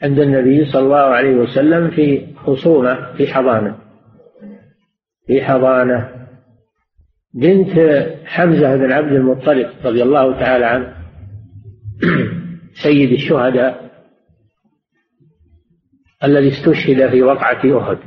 عند 0.02 0.18
النبي 0.18 0.64
صلى 0.72 0.82
الله 0.82 0.96
عليه 0.96 1.36
وسلم 1.36 1.90
في 1.90 2.26
خصومة 2.36 3.12
في 3.16 3.26
حضانة. 3.26 3.76
في 5.26 5.44
حضانة 5.44 6.08
بنت 7.34 7.70
حمزة 8.24 8.76
بن 8.76 8.92
عبد 8.92 9.12
المطلب 9.12 9.66
رضي 9.84 10.02
الله 10.02 10.40
تعالى 10.40 10.64
عنه. 10.64 10.97
سيد 12.82 13.12
الشهداء 13.12 13.88
الذي 16.24 16.48
استشهد 16.48 17.10
في 17.10 17.22
وقعة 17.22 17.78
أحد. 17.78 17.98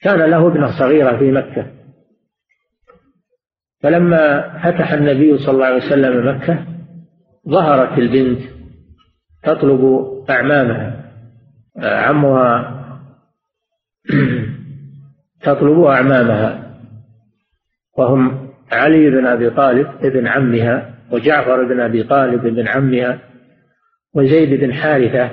كان 0.00 0.30
له 0.30 0.46
ابنة 0.46 0.78
صغيرة 0.78 1.18
في 1.18 1.30
مكة. 1.30 1.72
فلما 3.82 4.40
فتح 4.58 4.92
النبي 4.92 5.38
صلى 5.38 5.54
الله 5.54 5.66
عليه 5.66 5.86
وسلم 5.86 6.28
مكة 6.28 6.66
ظهرت 7.48 7.98
البنت 7.98 8.40
تطلب 9.42 10.06
أعمامها. 10.30 11.12
عمها 11.76 12.78
تطلب 15.42 15.80
أعمامها. 15.80 16.78
وهم 17.98 18.48
علي 18.72 19.10
بن 19.10 19.26
أبي 19.26 19.50
طالب 19.50 19.86
ابن 19.86 20.26
عمها 20.26 20.91
وجعفر 21.12 21.64
بن 21.64 21.80
أبي 21.80 22.02
طالب 22.02 22.46
ابن 22.46 22.68
عمها 22.68 23.18
وزيد 24.14 24.60
بن 24.60 24.74
حارثة 24.74 25.30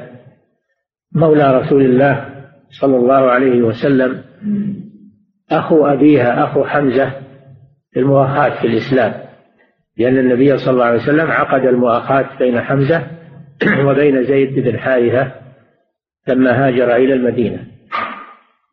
مولى 1.15 1.57
رسول 1.59 1.85
الله 1.85 2.25
صلى 2.69 2.97
الله 2.97 3.31
عليه 3.31 3.61
وسلم 3.61 4.21
أخو 5.51 5.85
أبيها 5.85 6.43
أخو 6.43 6.63
حمزة 6.63 7.11
المؤاخاة 7.97 8.61
في 8.61 8.67
الإسلام 8.67 9.13
لأن 9.97 10.17
النبي 10.17 10.57
صلى 10.57 10.73
الله 10.73 10.85
عليه 10.85 11.01
وسلم 11.01 11.31
عقد 11.31 11.65
المؤاخاة 11.65 12.37
بين 12.39 12.61
حمزة 12.61 13.07
وبين 13.87 14.23
زيد 14.23 14.59
بن 14.59 14.79
حارثة 14.79 15.31
لما 16.27 16.67
هاجر 16.67 16.95
إلى 16.95 17.13
المدينة. 17.13 17.65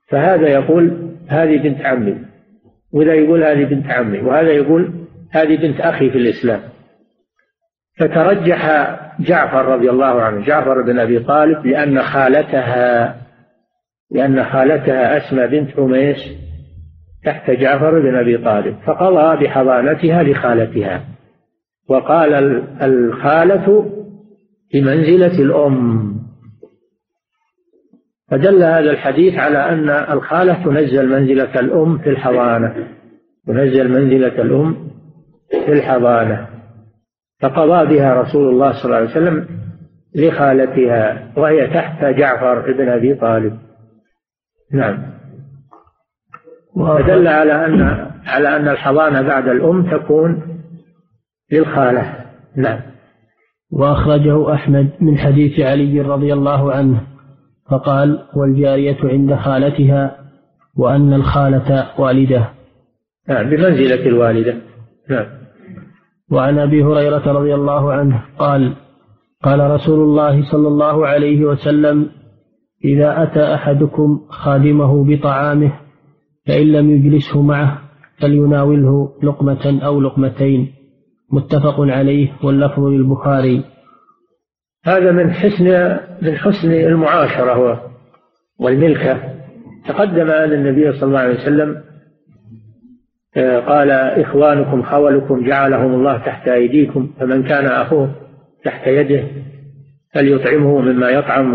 فهذا 0.09 0.49
يقول 0.49 1.13
هذه 1.29 1.57
بنت 1.57 1.81
عمي 1.81 2.19
وذا 2.93 3.15
يقول 3.15 3.45
هذه 3.45 3.65
بنت 3.65 3.87
عمي 3.87 4.19
وهذا 4.19 4.51
يقول 4.51 4.91
هذه 5.31 5.57
بنت 5.57 5.81
أخي 5.81 6.11
في 6.11 6.19
الإسلام. 6.19 6.61
فترجح 7.99 8.91
جعفر 9.21 9.65
رضي 9.65 9.91
الله 9.91 10.23
عنه 10.23 10.45
جعفر 10.45 10.83
بن 10.83 10.99
أبي 10.99 11.19
طالب 11.19 11.67
لأن 11.67 12.03
خالتها 12.03 13.17
لأن 14.11 14.45
خالتها 14.45 15.17
أسمى 15.17 15.47
بنت 15.47 15.79
عميس 15.79 16.17
تحت 17.25 17.51
جعفر 17.51 18.01
بن 18.01 18.15
أبي 18.15 18.39
طالب 18.39 18.77
فقضى 18.87 19.45
بحضانتها 19.45 20.23
لخالتها. 20.23 21.05
وقال 21.89 22.35
الخالة 22.83 23.93
بمنزلة 24.75 25.43
الأم. 25.43 26.17
فدل 28.31 28.63
هذا 28.63 28.91
الحديث 28.91 29.35
على 29.35 29.59
أن 29.59 29.91
الخالة 29.91 30.65
تنزل 30.65 31.09
منزلة 31.09 31.61
الأم 31.61 31.99
في 31.99 32.11
الحضانة 32.11 32.75
تنزل 33.47 33.89
منزلة 33.89 34.43
الأم 34.43 34.91
في 35.51 35.73
الحضانة. 35.73 36.56
فقضى 37.49 37.97
بها 37.97 38.15
رسول 38.15 38.49
الله 38.49 38.73
صلى 38.73 38.85
الله 38.85 38.97
عليه 38.97 39.11
وسلم 39.11 39.47
لخالتها 40.15 41.33
وهي 41.37 41.67
تحت 41.67 42.05
جعفر 42.05 42.73
بن 42.73 42.89
أبي 42.89 43.15
طالب. 43.15 43.59
نعم. 44.73 45.03
فدل 46.77 47.29
على 47.29 47.67
أن 47.67 47.83
على 48.27 48.57
أن 48.57 48.69
الحضانة 48.69 49.23
بعد 49.23 49.49
الأم 49.49 49.91
تكون 49.91 50.43
للخالة. 51.53 52.15
نعم. 52.57 52.81
وأخرجه 53.73 54.55
أحمد 54.55 54.91
من 55.01 55.19
حديث 55.19 55.61
علي 55.61 56.01
رضي 56.01 56.33
الله 56.33 56.73
عنه 56.73 57.01
فقال 57.71 58.23
والجارية 58.37 58.99
عند 59.05 59.35
خالتها 59.35 60.17
وأن 60.77 61.13
الخالة 61.13 62.01
والدة. 62.01 62.49
نعم 63.29 63.51
بمنزلة 63.51 64.07
الوالدة. 64.07 64.55
نعم. 65.11 65.27
وعن 66.31 66.59
أبي 66.59 66.83
هريرة 66.85 67.33
رضي 67.33 67.55
الله 67.55 67.93
عنه 67.93 68.25
قال 68.39 68.77
قال 69.43 69.71
رسول 69.71 70.01
الله 70.01 70.51
صلى 70.53 70.69
الله 70.69 71.07
عليه 71.07 71.45
وسلم 71.45 72.09
إذا 72.85 73.23
أتى 73.23 73.55
أحدكم 73.55 74.21
خادمه 74.29 75.05
بطعامه 75.05 75.73
فإن 76.47 76.67
لم 76.73 76.91
يجلسه 76.91 77.43
معه 77.43 77.79
فليناوله 78.21 79.13
لقمة 79.23 79.81
أو 79.83 80.01
لقمتين. 80.01 80.73
متفق 81.33 81.81
عليه 81.81 82.33
واللفظ 82.45 82.85
للبخاري. 82.85 83.65
هذا 84.85 85.13
من 85.13 85.31
حسن 85.33 85.97
من 86.23 86.37
حسن 86.37 86.73
المعاشرة 86.73 87.83
والملكة. 88.61 89.21
تقدم 89.89 90.31
أن 90.31 90.53
النبي 90.53 90.93
صلى 90.93 91.09
الله 91.09 91.19
عليه 91.19 91.35
وسلم 91.35 91.83
قال 93.39 93.91
إخوانكم 93.91 94.83
خولكم 94.83 95.47
جعلهم 95.47 95.95
الله 95.95 96.19
تحت 96.19 96.49
أيديكم 96.49 97.11
فمن 97.21 97.43
كان 97.43 97.67
أخوه 97.67 98.15
تحت 98.65 98.87
يده 98.87 99.25
فليطعمه 100.15 100.81
مما 100.81 101.11
يطعم 101.11 101.55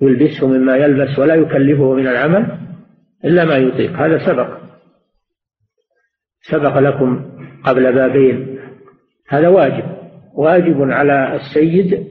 ويلبسه 0.00 0.46
مما 0.46 0.76
يلبس 0.76 1.18
ولا 1.18 1.34
يكلفه 1.34 1.94
من 1.94 2.08
العمل 2.08 2.58
إلا 3.24 3.44
ما 3.44 3.56
يطيق. 3.56 3.92
هذا 3.92 4.18
سبق. 4.26 4.58
سبق 6.42 6.78
لكم 6.78 7.24
قبل 7.64 7.92
بابين. 7.92 8.58
هذا 9.28 9.48
واجب. 9.48 9.84
واجب 10.34 10.90
على 10.90 11.36
السيد 11.36 12.06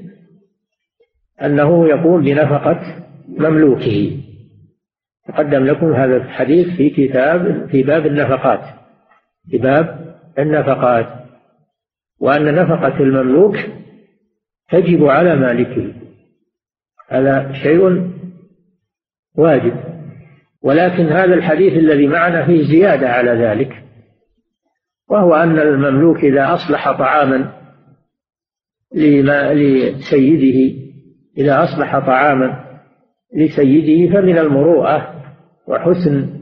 أنه 1.41 1.87
يقوم 1.89 2.21
بنفقة 2.21 2.79
مملوكه. 3.27 4.17
تقدم 5.27 5.65
لكم 5.65 5.93
هذا 5.93 6.17
الحديث 6.17 6.67
في 6.77 6.89
كتاب 6.89 7.67
في 7.71 7.83
باب 7.83 8.05
النفقات. 8.05 8.80
في 9.49 9.57
باب 9.57 10.15
النفقات 10.39 11.07
وأن 12.19 12.55
نفقة 12.55 12.99
المملوك 12.99 13.57
تجب 14.69 15.05
على 15.05 15.35
مالكه 15.35 15.93
هذا 17.09 17.53
شيء 17.53 18.11
واجب. 19.35 19.91
ولكن 20.63 21.05
هذا 21.05 21.33
الحديث 21.33 21.73
الذي 21.73 22.07
معنا 22.07 22.45
فيه 22.45 22.63
زيادة 22.63 23.09
على 23.09 23.31
ذلك 23.31 23.83
وهو 25.09 25.35
أن 25.35 25.59
المملوك 25.59 26.17
إذا 26.17 26.53
أصلح 26.53 26.91
طعاما 26.91 27.51
لسيده 28.93 30.81
إذا 31.37 31.63
أصلح 31.63 31.99
طعاما 31.99 32.79
لسيده 33.35 34.13
فمن 34.13 34.37
المروءة 34.37 35.23
وحسن 35.67 36.41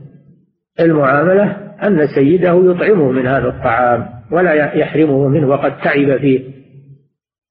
المعاملة 0.80 1.69
أن 1.84 2.08
سيده 2.08 2.72
يطعمه 2.72 3.12
من 3.12 3.28
هذا 3.28 3.48
الطعام 3.48 4.10
ولا 4.32 4.54
يحرمه 4.54 5.28
منه 5.28 5.48
وقد 5.48 5.78
تعب 5.78 6.18
فيه 6.18 6.44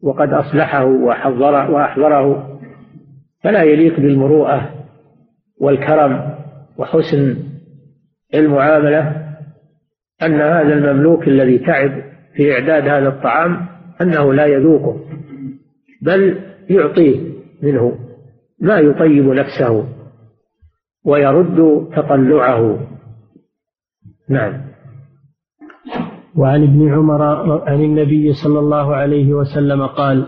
وقد 0.02 0.32
أصلحه 0.32 0.84
وحضر 0.84 1.70
وأحضره 1.70 2.58
فلا 3.42 3.62
يليق 3.62 4.00
بالمروءة 4.00 4.70
والكرم 5.60 6.34
وحسن 6.78 7.36
المعاملة 8.34 9.28
أن 10.22 10.40
هذا 10.40 10.74
المملوك 10.74 11.28
الذي 11.28 11.58
تعب 11.58 12.02
في 12.34 12.52
إعداد 12.52 12.88
هذا 12.88 13.08
الطعام 13.08 13.66
أنه 14.00 14.34
لا 14.34 14.46
يذوقه 14.46 15.00
بل 16.02 16.38
يعطيه 16.70 17.20
منه 17.62 17.98
ما 18.60 18.78
يطيب 18.78 19.24
نفسه 19.24 19.88
ويرد 21.04 21.88
تطلعه. 21.96 22.78
نعم. 24.28 24.68
وعن 26.36 26.62
ابن 26.62 26.92
عمر 26.92 27.22
عن 27.68 27.80
النبي 27.84 28.32
صلى 28.32 28.58
الله 28.58 28.96
عليه 28.96 29.32
وسلم 29.34 29.86
قال 29.86 30.26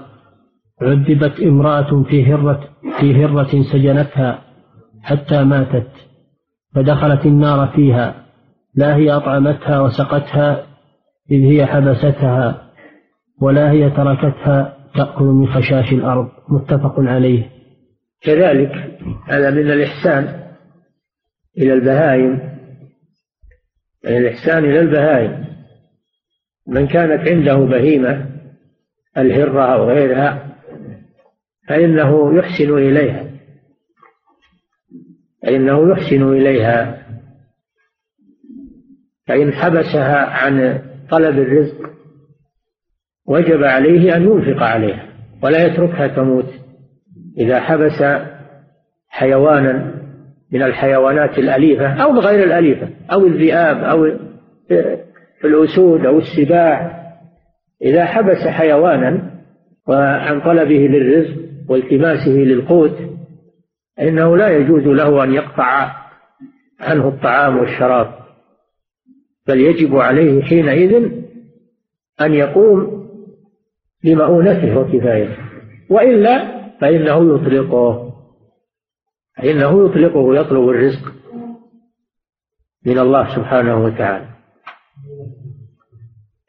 عذبت 0.83 1.41
امرأة 1.41 2.03
في 2.03 2.33
هرة 2.33 2.69
في 3.01 3.25
هرة 3.25 3.63
سجنتها 3.73 4.43
حتى 5.03 5.45
ماتت 5.45 5.91
فدخلت 6.75 7.27
النار 7.27 7.67
فيها 7.67 8.15
لا 8.75 8.97
هي 8.97 9.11
أطعمتها 9.11 9.81
وسقتها 9.81 10.67
إذ 11.31 11.43
هي 11.43 11.67
حبستها 11.67 12.71
ولا 13.43 13.71
هي 13.71 13.91
تركتها 13.91 14.77
تأكل 14.95 15.25
من 15.25 15.47
خشاش 15.47 15.93
الأرض. 15.93 16.29
متفق 16.49 16.95
عليه. 16.99 17.51
كذلك 18.23 19.01
هذا 19.27 19.51
من 19.51 19.71
الإحسان 19.71 20.41
إلى 21.59 21.73
البهائم 21.73 22.50
يعني 24.05 24.19
الإحسان 24.19 24.65
إلى 24.65 24.81
البهائم. 24.81 25.45
من 26.67 26.87
كانت 26.87 27.29
عنده 27.29 27.57
بهيمة 27.57 28.27
الهرة 29.19 29.75
أو 29.75 29.89
غيرها 29.89 30.57
فإنه 31.69 32.39
يحسن 32.39 32.79
إليها. 32.79 33.31
فإنه 35.43 35.93
يحسن 35.93 36.33
إليها. 36.33 37.07
فإن 39.27 39.53
حبسها 39.53 40.27
عن 40.27 40.83
طلب 41.11 41.39
الرزق 41.39 41.91
وجب 43.27 43.65
عليه 43.65 44.17
أن 44.17 44.23
ينفق 44.23 44.63
عليها 44.63 45.07
ولا 45.43 45.67
يتركها 45.67 46.07
تموت. 46.07 46.55
إذا 47.39 47.61
حبس 47.61 48.03
حيوانا 49.09 50.00
من 50.53 50.63
الحيوانات 50.63 51.39
الأليفة 51.39 52.03
أو 52.03 52.19
غير 52.19 52.45
الأليفة 52.45 52.89
أو 53.13 53.27
الذئاب 53.27 53.77
أو 53.77 54.13
الأسود 55.45 56.07
أو 56.07 56.19
السباع. 56.19 57.01
إذا 57.83 58.05
حبس 58.05 58.47
حيوانا 58.47 59.31
وعن 59.89 60.41
طلبه 60.41 60.79
للرزق 60.79 61.37
والتماسه 61.69 62.31
للقوت 62.31 62.99
إنه 64.01 64.37
لا 64.37 64.49
يجوز 64.49 64.83
له 64.83 65.25
أن 65.25 65.33
يقطع 65.33 65.93
عنه 66.81 67.09
الطعام 67.09 67.59
والشراب 67.59 68.15
بل 69.49 69.61
يجب 69.61 69.97
عليه 69.97 70.43
حينئذ 70.43 71.11
أن 72.21 72.35
يقوم 72.35 73.07
بمؤونته 74.05 74.79
وكفايته. 74.79 75.37
وإلا 75.91 76.61
فإنه 76.81 77.35
يطلقه. 77.35 78.10
فإنه 79.37 79.87
يطلقه 79.87 80.19
ويطلب 80.19 80.69
الرزق 80.69 81.13
من 82.87 82.99
الله 82.99 83.37
سبحانه 83.37 83.85
وتعالى. 83.85 84.27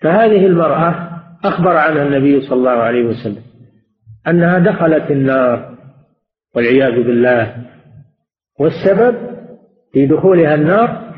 فهذه 0.02 0.46
المرأة 0.46 1.12
أخبر 1.44 1.78
عنها 1.78 2.04
النبي 2.04 2.42
صلى 2.42 2.58
الله 2.58 2.72
عليه 2.72 3.06
وسلم 3.06 3.44
أنها 4.28 4.60
دخلت 4.60 5.12
النار 5.12 5.78
والعياذ 6.56 7.04
بالله. 7.04 7.56
والسبب 8.60 9.16
في 9.94 10.06
دخولها 10.06 10.56
النار 10.56 11.14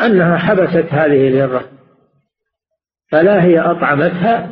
أنها 0.00 0.36
حبست 0.36 0.92
هذه 0.92 1.28
الهرة 1.28 1.64
فلا 3.10 3.42
هي 3.42 3.60
أطعمتها 3.60 4.50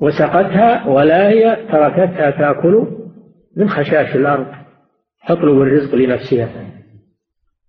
وسقتها 0.00 0.86
ولا 0.86 1.28
هي 1.28 1.56
تركتها 1.56 2.30
تأكل 2.30 2.86
من 3.56 3.68
خشاش 3.68 4.16
الأرض. 4.16 4.61
تطلب 5.28 5.62
الرزق 5.62 5.94
لنفسها. 5.94 6.48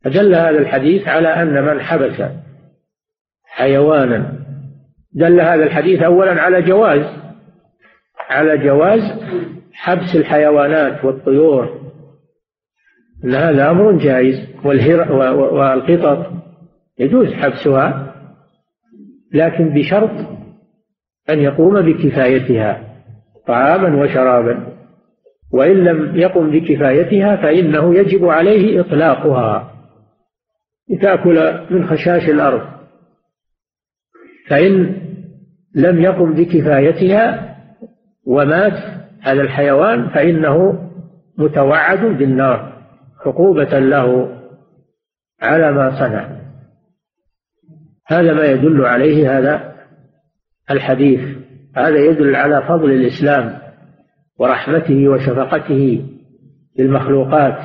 فدل 0.04 0.36
هذا 0.36 0.60
الحديث 0.60 1.08
على 1.08 1.28
أن 1.28 1.66
من 1.66 1.82
حبس 1.82 2.22
حيوانا 3.46 4.40
دل 5.14 5.42
هذا 5.42 5.64
الحديث 5.64 6.02
أولا 6.02 6.42
على 6.42 6.62
جواز 6.62 7.06
على 8.30 8.58
جواز 8.58 9.02
حبس 9.74 10.16
الحيوانات 10.16 11.06
والطيور. 11.06 11.84
أن 13.26 13.36
هذا 13.36 13.70
أمر 13.72 13.98
جائز 13.98 14.36
والقطط 14.64 16.32
يجوز 17.00 17.34
حبسها 17.34 18.14
لكن 19.34 19.74
بشرط 19.74 20.12
أن 21.30 21.40
يقوم 21.40 21.82
بكفايتها 21.82 23.02
طعاما 23.48 24.04
وشرابا. 24.04 24.73
وإن 25.54 25.84
لم 25.84 26.16
يقم 26.16 26.52
بكفايتها 26.52 27.36
فإنه 27.36 27.96
يجب 27.96 28.26
عليه 28.26 28.82
إطلاقها. 28.82 29.74
لتأكل 30.90 31.60
من 31.70 31.88
خشاش 31.88 32.30
الأرض. 32.30 32.62
فإن 34.50 34.96
لم 35.76 36.02
يقم 36.02 36.34
بكفايتها 36.34 37.56
ومات 38.28 38.74
هذا 39.22 39.42
الحيوان 39.42 40.10
فإنه 40.10 40.90
متوعد 41.38 42.00
بالنار 42.00 42.84
عقوبة 43.26 43.80
له 43.80 44.38
على 45.42 45.72
ما 45.72 46.00
صنع. 46.00 46.30
هذا 48.08 48.34
ما 48.34 48.46
يدل 48.46 48.86
عليه 48.86 49.38
هذا 49.38 49.74
الحديث. 50.72 51.38
هذا 51.76 51.98
يدل 51.98 52.36
على 52.36 52.62
فضل 52.62 52.92
الإسلام. 52.92 53.63
ورحمته 54.44 55.10
وشفقته 55.10 56.06
للمخلوقات 56.80 57.58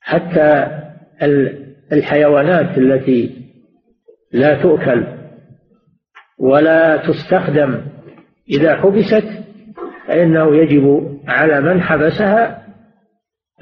حتى 0.00 0.80
الحيوانات 1.92 2.78
التي 2.78 3.30
لا 4.32 4.62
تؤكل 4.62 5.06
ولا 6.38 6.96
تستخدم. 6.96 7.80
إذا 8.50 8.76
حبست 8.76 9.28
فإنه 10.06 10.56
يجب 10.56 11.16
على 11.28 11.60
من 11.60 11.80
حبسها 11.80 12.66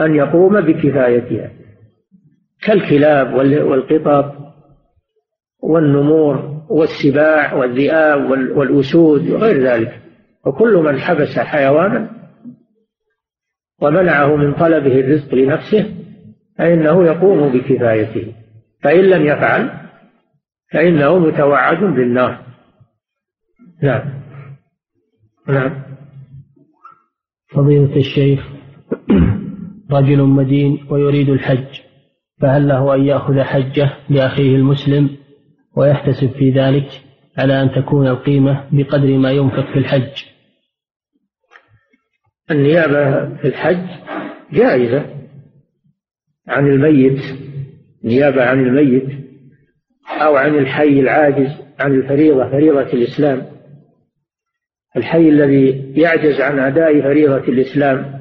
أن 0.00 0.14
يقوم 0.14 0.61
بكفايتها. 0.61 1.50
كالكلاب 2.62 3.35
والقطط 3.35 4.35
والنمور 5.62 6.61
والسباع 6.68 7.55
والذئاب 7.55 8.31
والأسود 8.31 9.31
وغير 9.31 9.62
ذلك. 9.62 9.99
وكل 10.46 10.76
من 10.76 10.98
حبس 11.00 11.38
حيوانا 11.38 12.11
ومنعه 13.83 14.37
من 14.37 14.55
طلبه 14.55 15.00
الرزق 15.00 15.35
لنفسه 15.35 15.94
فإنه 16.59 17.05
يقوم 17.05 17.53
بكفايته. 17.53 18.35
فإن 18.83 19.00
لم 19.00 19.26
يفعل 19.26 19.70
فإنه 20.72 21.18
متوعد 21.18 21.79
بالنار. 21.79 22.44
نعم. 23.83 24.20
نعم. 25.48 25.83
فضيلة 27.55 27.96
الشيخ 27.96 28.46
رجل 29.90 30.22
مدين 30.22 30.87
ويريد 30.90 31.29
الحج 31.29 31.81
فهل 32.40 32.68
له 32.68 32.94
أن 32.94 33.05
يأخذ 33.05 33.40
حجه 33.40 33.90
لأخيه 34.11 34.57
المسلم 34.57 35.11
ويحتسب 35.76 36.31
في 36.31 36.50
ذلك 36.50 36.88
على 37.38 37.62
أن 37.62 37.70
تكون 37.70 38.07
القيمة 38.07 38.64
بقدر 38.72 39.18
ما 39.18 39.31
ينفق 39.31 39.72
في 39.72 39.79
الحج؟ 39.79 40.29
النيابة 42.50 43.34
في 43.36 43.48
الحج 43.48 43.86
جائزة 44.52 45.06
عن 46.48 46.66
الميت 46.66 47.20
نيابة 48.04 48.44
عن 48.44 48.60
الميت 48.66 49.08
أو 50.22 50.36
عن 50.36 50.58
الحي 50.58 51.00
العاجز 51.00 51.50
عن 51.78 51.94
الفريضة 51.94 52.50
فريضة 52.50 52.92
الإسلام. 52.92 53.46
الحي 54.96 55.28
الذي 55.28 55.92
يعجز 55.96 56.40
عن 56.40 56.58
أداء 56.58 57.00
فريضة 57.00 57.48
الإسلام 57.48 58.20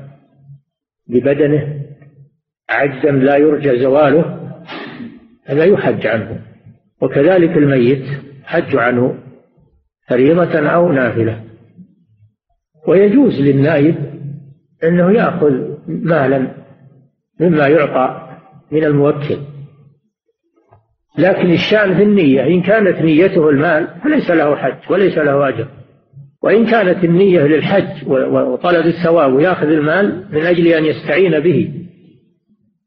ببدنه 1.08 1.82
عجزا 2.70 3.12
لا 3.12 3.38
يرجى 3.38 3.80
زواله 3.80 4.52
هذا 5.46 5.64
يحج 5.64 6.08
عنه. 6.08 6.42
وكذلك 7.02 7.58
الميت 7.58 8.06
حج 8.44 8.76
عنه 8.76 9.20
فريضة 10.08 10.70
أو 10.70 10.92
نافلة. 10.92 11.44
ويجوز 12.88 13.42
للنائب 13.42 14.19
أنه 14.84 15.12
يأخذ 15.12 15.54
مالا 15.88 16.48
مما 17.40 17.68
يعطى 17.68 18.30
من 18.72 18.84
الموكل. 18.84 19.38
لكن 21.18 21.52
الشأن 21.52 21.98
في 21.98 22.04
النية 22.04 22.44
إن 22.44 22.62
كانت 22.62 23.02
نيته 23.02 23.50
المال 23.50 23.88
فليس 24.04 24.32
له 24.32 24.56
حج 24.56 24.92
وليس 24.92 25.18
له 25.18 25.50
أجر. 25.50 25.68
وإن 26.44 26.66
كانت 26.66 27.04
النية 27.04 27.42
للحج 27.42 28.08
وطلب 28.08 28.86
الثواب 28.86 29.34
ويأخذ 29.34 29.68
المال 29.68 30.26
من 30.32 30.42
أجل 30.46 30.68
أن 30.68 30.86
يستعين 30.86 31.40
به 31.40 31.74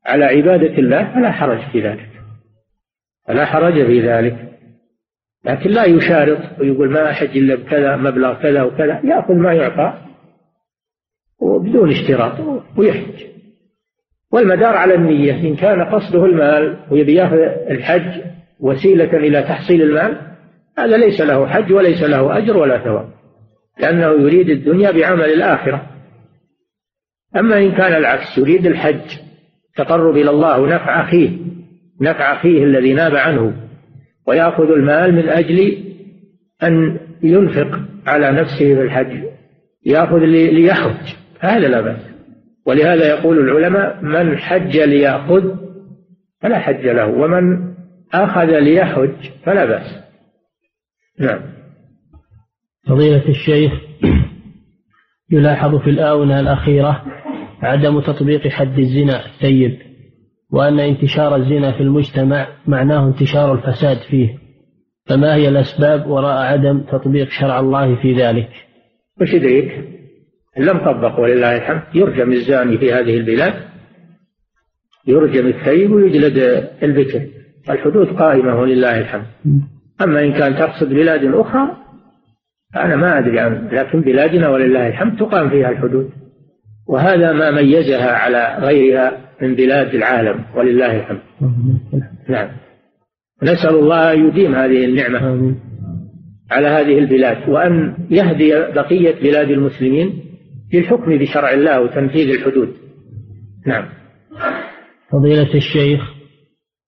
على 0.07 0.25
عبادة 0.25 0.79
الله 0.79 1.15
فلا 1.15 1.33
حرج 1.33 1.59
في 1.73 1.81
ذلك. 1.81 2.09
فلا 3.29 3.45
حرج 3.45 3.87
في 3.87 4.01
ذلك. 4.01 4.53
لكن 5.45 5.71
لا 5.71 5.85
يشارط 5.85 6.39
ويقول 6.61 6.91
ما 6.91 7.11
أحج 7.11 7.37
إلا 7.37 7.55
بكذا 7.55 7.97
مبلغ 7.97 8.35
كذا 8.43 8.63
وكذا 8.63 9.01
يأخذ 9.05 9.35
ما 9.35 9.53
يعطى 9.53 10.02
وبدون 11.43 11.91
اشتراط 11.91 12.33
ويحج. 12.77 13.25
والمدار 14.33 14.77
على 14.77 14.95
النية 14.95 15.49
إن 15.49 15.57
كان 15.57 15.83
قصده 15.83 16.25
المال 16.25 16.77
ويبي 16.91 17.15
ياخذ 17.15 17.37
الحج 17.71 18.23
وسيلة 18.61 19.17
إلى 19.17 19.43
تحصيل 19.43 19.83
المال 19.83 20.21
هذا 20.79 20.97
ليس 20.97 21.21
له 21.21 21.47
حج 21.47 21.73
وليس 21.73 22.03
له 22.03 22.39
أجر 22.39 22.57
ولا 22.57 22.79
ثواب 22.79 23.09
لأنه 23.81 24.07
يريد 24.07 24.51
الدنيا 24.51 24.91
بعمل 24.91 25.25
الآخرة. 25.25 25.87
أما 27.37 27.59
إن 27.59 27.73
كان 27.73 27.95
العكس 27.95 28.39
يريد 28.39 28.67
الحج 28.67 29.19
تقرب 29.77 30.17
إلى 30.17 30.31
الله 30.31 30.61
ونفع 30.61 31.03
أخيه 31.03 31.31
نفع 32.01 32.33
أخيه 32.33 32.65
الذي 32.65 32.93
ناب 32.93 33.17
عنه 33.17 33.53
ويأخذ 34.27 34.71
المال 34.71 35.15
من 35.15 35.29
أجل 35.29 35.79
أن 36.63 36.99
ينفق 37.23 37.81
على 38.07 38.33
نفسه 38.33 38.75
في 38.75 38.83
الحج 38.83 39.23
يأخذ 39.87 40.19
ليحج. 40.19 41.22
هذا 41.43 41.69
لا 41.69 41.81
بأس. 41.81 42.01
ولهذا 42.67 43.09
يقول 43.09 43.39
العلماء 43.39 44.03
من 44.03 44.39
حج 44.39 44.77
ليأخذ 44.77 45.55
فلا 46.41 46.59
حج 46.59 46.87
له 46.87 47.07
ومن 47.07 47.75
أخذ 48.15 48.59
ليحج 48.59 49.31
فلا 49.45 49.65
بأس. 49.65 50.03
نعم. 51.21 51.41
فضيلة 52.89 53.29
الشيخ 53.29 53.73
يلاحظ 55.31 55.77
في 55.77 55.91
الآونة 55.91 56.41
الأخيرة 56.41 57.05
عدم 57.63 58.01
تطبيق 58.01 58.49
حد 58.49 58.79
الزنا 58.79 59.27
الثيب 59.27 59.79
وأن 60.53 60.81
انتشار 60.81 61.37
الزنا 61.37 61.73
في 61.73 61.81
المجتمع 61.81 62.49
معناه 62.67 63.09
انتشار 63.09 63.55
الفساد 63.55 63.97
فيه 64.11 64.39
فما 65.07 65.35
هي 65.35 65.49
الأسباب 65.49 66.07
وراء 66.07 66.43
عدم 66.43 66.81
تطبيق 66.81 67.29
شرع 67.29 67.61
الله 67.61 68.03
في 68.03 68.13
ذلك؟ 68.13 68.49
وش 69.21 69.35
يدريك؟ 69.35 69.92
لم 70.57 70.79
طبق 70.79 71.21
ولله 71.21 71.57
الحمد. 71.57 71.83
يرجم 71.95 72.33
الزاني 72.33 72.79
في 72.79 72.93
هذه 72.93 73.17
البلاد 73.17 73.55
يرجم 75.07 75.47
الثيب 75.47 75.93
ويجلد 75.93 76.69
البكر. 76.83 77.27
الحدود 77.71 78.07
قائمة 78.07 78.61
ولله 78.61 78.99
الحمد. 78.99 79.27
أما 80.03 80.25
إن 80.25 80.33
كان 80.33 80.57
تقصد 80.57 80.89
بلاد 80.89 81.25
أخرى 81.25 81.77
أنا 82.77 82.97
ما 82.97 83.19
أدري 83.19 83.41
عنه 83.41 83.69
لكن 83.73 84.01
بلادنا 84.01 84.49
ولله 84.49 84.89
الحمد 84.89 85.19
تقام 85.19 85.51
فيها 85.51 85.71
الحدود. 85.71 86.11
وهذا 86.89 87.33
ما 87.33 87.51
ميزها 87.51 88.13
على 88.13 88.67
غيرها 88.67 89.19
من 89.43 89.55
بلاد 89.55 89.95
العالم 89.95 90.45
ولله 90.57 90.97
الحمد. 90.97 91.21
نعم. 92.29 92.49
نسأل 93.43 93.75
الله 93.75 94.13
أن 94.13 94.29
يديم 94.29 94.55
هذه 94.55 94.85
النعمة 94.85 95.55
على 96.51 96.69
هذه 96.69 96.99
البلاد 96.99 97.49
وأن 97.49 97.95
يهدي 98.11 98.51
بقية 98.75 99.15
بلاد 99.23 99.51
المسلمين 99.51 100.32
للحكم 100.73 101.19
بشرع 101.19 101.53
الله 101.53 101.81
وتنفيذ 101.81 102.29
الحدود. 102.29 102.73
نعم. 103.67 103.89
فضيلة 105.13 105.55
الشيخ 105.55 106.01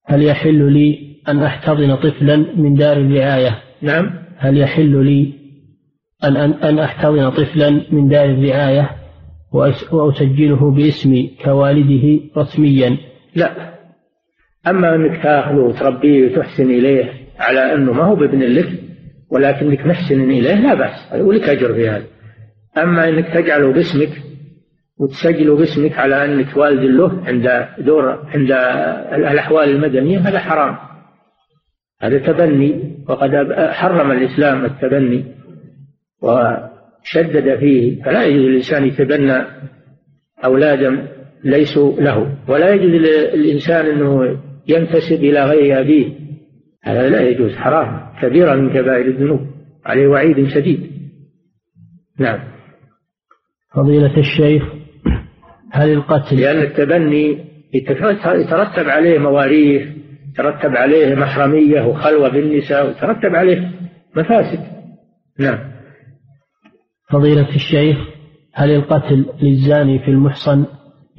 هل 0.06 0.22
يحل 0.22 0.72
لي 0.72 1.16
أن 1.28 1.42
أحتضن 1.42 1.96
طفلا 1.96 2.36
من 2.36 2.74
دار 2.74 2.96
الرعاية؟ 2.96 3.58
نعم. 3.82 4.10
هل 4.36 4.58
يحل 4.58 5.04
لي 5.04 5.32
أن 6.24 6.36
أن, 6.36 6.52
أن 6.52 6.78
أحتضن 6.78 7.30
طفلا 7.30 7.70
من 7.92 8.08
دار 8.08 8.24
الرعاية 8.24 8.90
وأسجله 9.92 10.70
باسمي 10.70 11.36
كوالده 11.44 12.20
رسميا؟ 12.36 12.96
لا. 13.34 13.74
أما 14.66 14.94
أنك 14.94 15.22
تأخذه 15.22 15.60
وتربيه 15.60 16.26
وتحسن 16.26 16.70
إليه 16.70 17.12
على 17.38 17.74
أنه 17.74 17.92
ما 17.92 18.04
هو 18.04 18.16
بابن 18.16 18.42
لك 18.42 18.68
ولكنك 19.30 19.86
محسن 19.86 20.20
إليه 20.30 20.54
لا 20.54 20.74
بأس. 20.74 21.20
ولك 21.20 21.48
أجر 21.48 21.74
في 21.74 21.88
هذا. 21.88 22.04
أما 22.78 23.08
أنك 23.08 23.34
تجعله 23.34 23.72
باسمك 23.72 24.22
وتسجله 24.98 25.56
باسمك 25.56 25.98
على 25.98 26.24
أنك 26.24 26.56
والد 26.56 26.80
له 26.80 27.24
عند 27.26 27.68
دور 27.78 28.10
عند 28.10 28.52
الأحوال 29.12 29.70
المدنية 29.70 30.18
هذا 30.18 30.38
حرام. 30.38 30.76
هذا 32.00 32.18
تبني 32.18 32.96
وقد 33.08 33.52
حرم 33.58 34.10
الإسلام 34.10 34.64
التبني 34.64 35.24
وشدد 36.22 37.58
فيه 37.58 38.02
فلا 38.02 38.24
يجوز 38.24 38.44
للإنسان 38.44 38.84
يتبنى 38.84 39.44
أولادا 40.44 41.08
ليسوا 41.44 42.00
له 42.00 42.36
ولا 42.48 42.74
يجوز 42.74 42.90
للإنسان 42.90 43.86
أنه 43.86 44.38
ينتسب 44.68 45.24
إلى 45.24 45.44
غير 45.44 45.80
أبيه. 45.80 46.12
هذا 46.82 47.08
لا 47.08 47.20
يجوز 47.20 47.56
حرام 47.56 48.00
كبيرة 48.22 48.54
من 48.54 48.70
كبائر 48.70 49.06
الذنوب 49.06 49.40
عليه 49.84 50.06
وعيد 50.06 50.48
شديد. 50.48 50.90
نعم. 52.18 52.53
فضيلة 53.74 54.18
الشيخ 54.18 54.62
هل 55.72 55.92
القتل 55.92 56.40
لأن 56.40 56.62
التبني 56.62 57.44
يترتب 57.74 58.88
عليه 58.88 59.18
مواريث 59.18 59.88
يترتب 60.34 60.76
عليه 60.76 61.14
محرمية 61.14 61.82
وخلوة 61.82 62.28
بالنساء 62.28 62.86
ويترتب 62.86 63.34
عليه 63.34 63.70
مفاسد. 64.16 64.60
نعم. 65.38 65.58
فضيلة 67.10 67.48
الشيخ 67.48 67.96
هل 68.54 68.70
القتل 68.70 69.26
للزاني 69.42 69.98
في 69.98 70.08
المحصن 70.08 70.66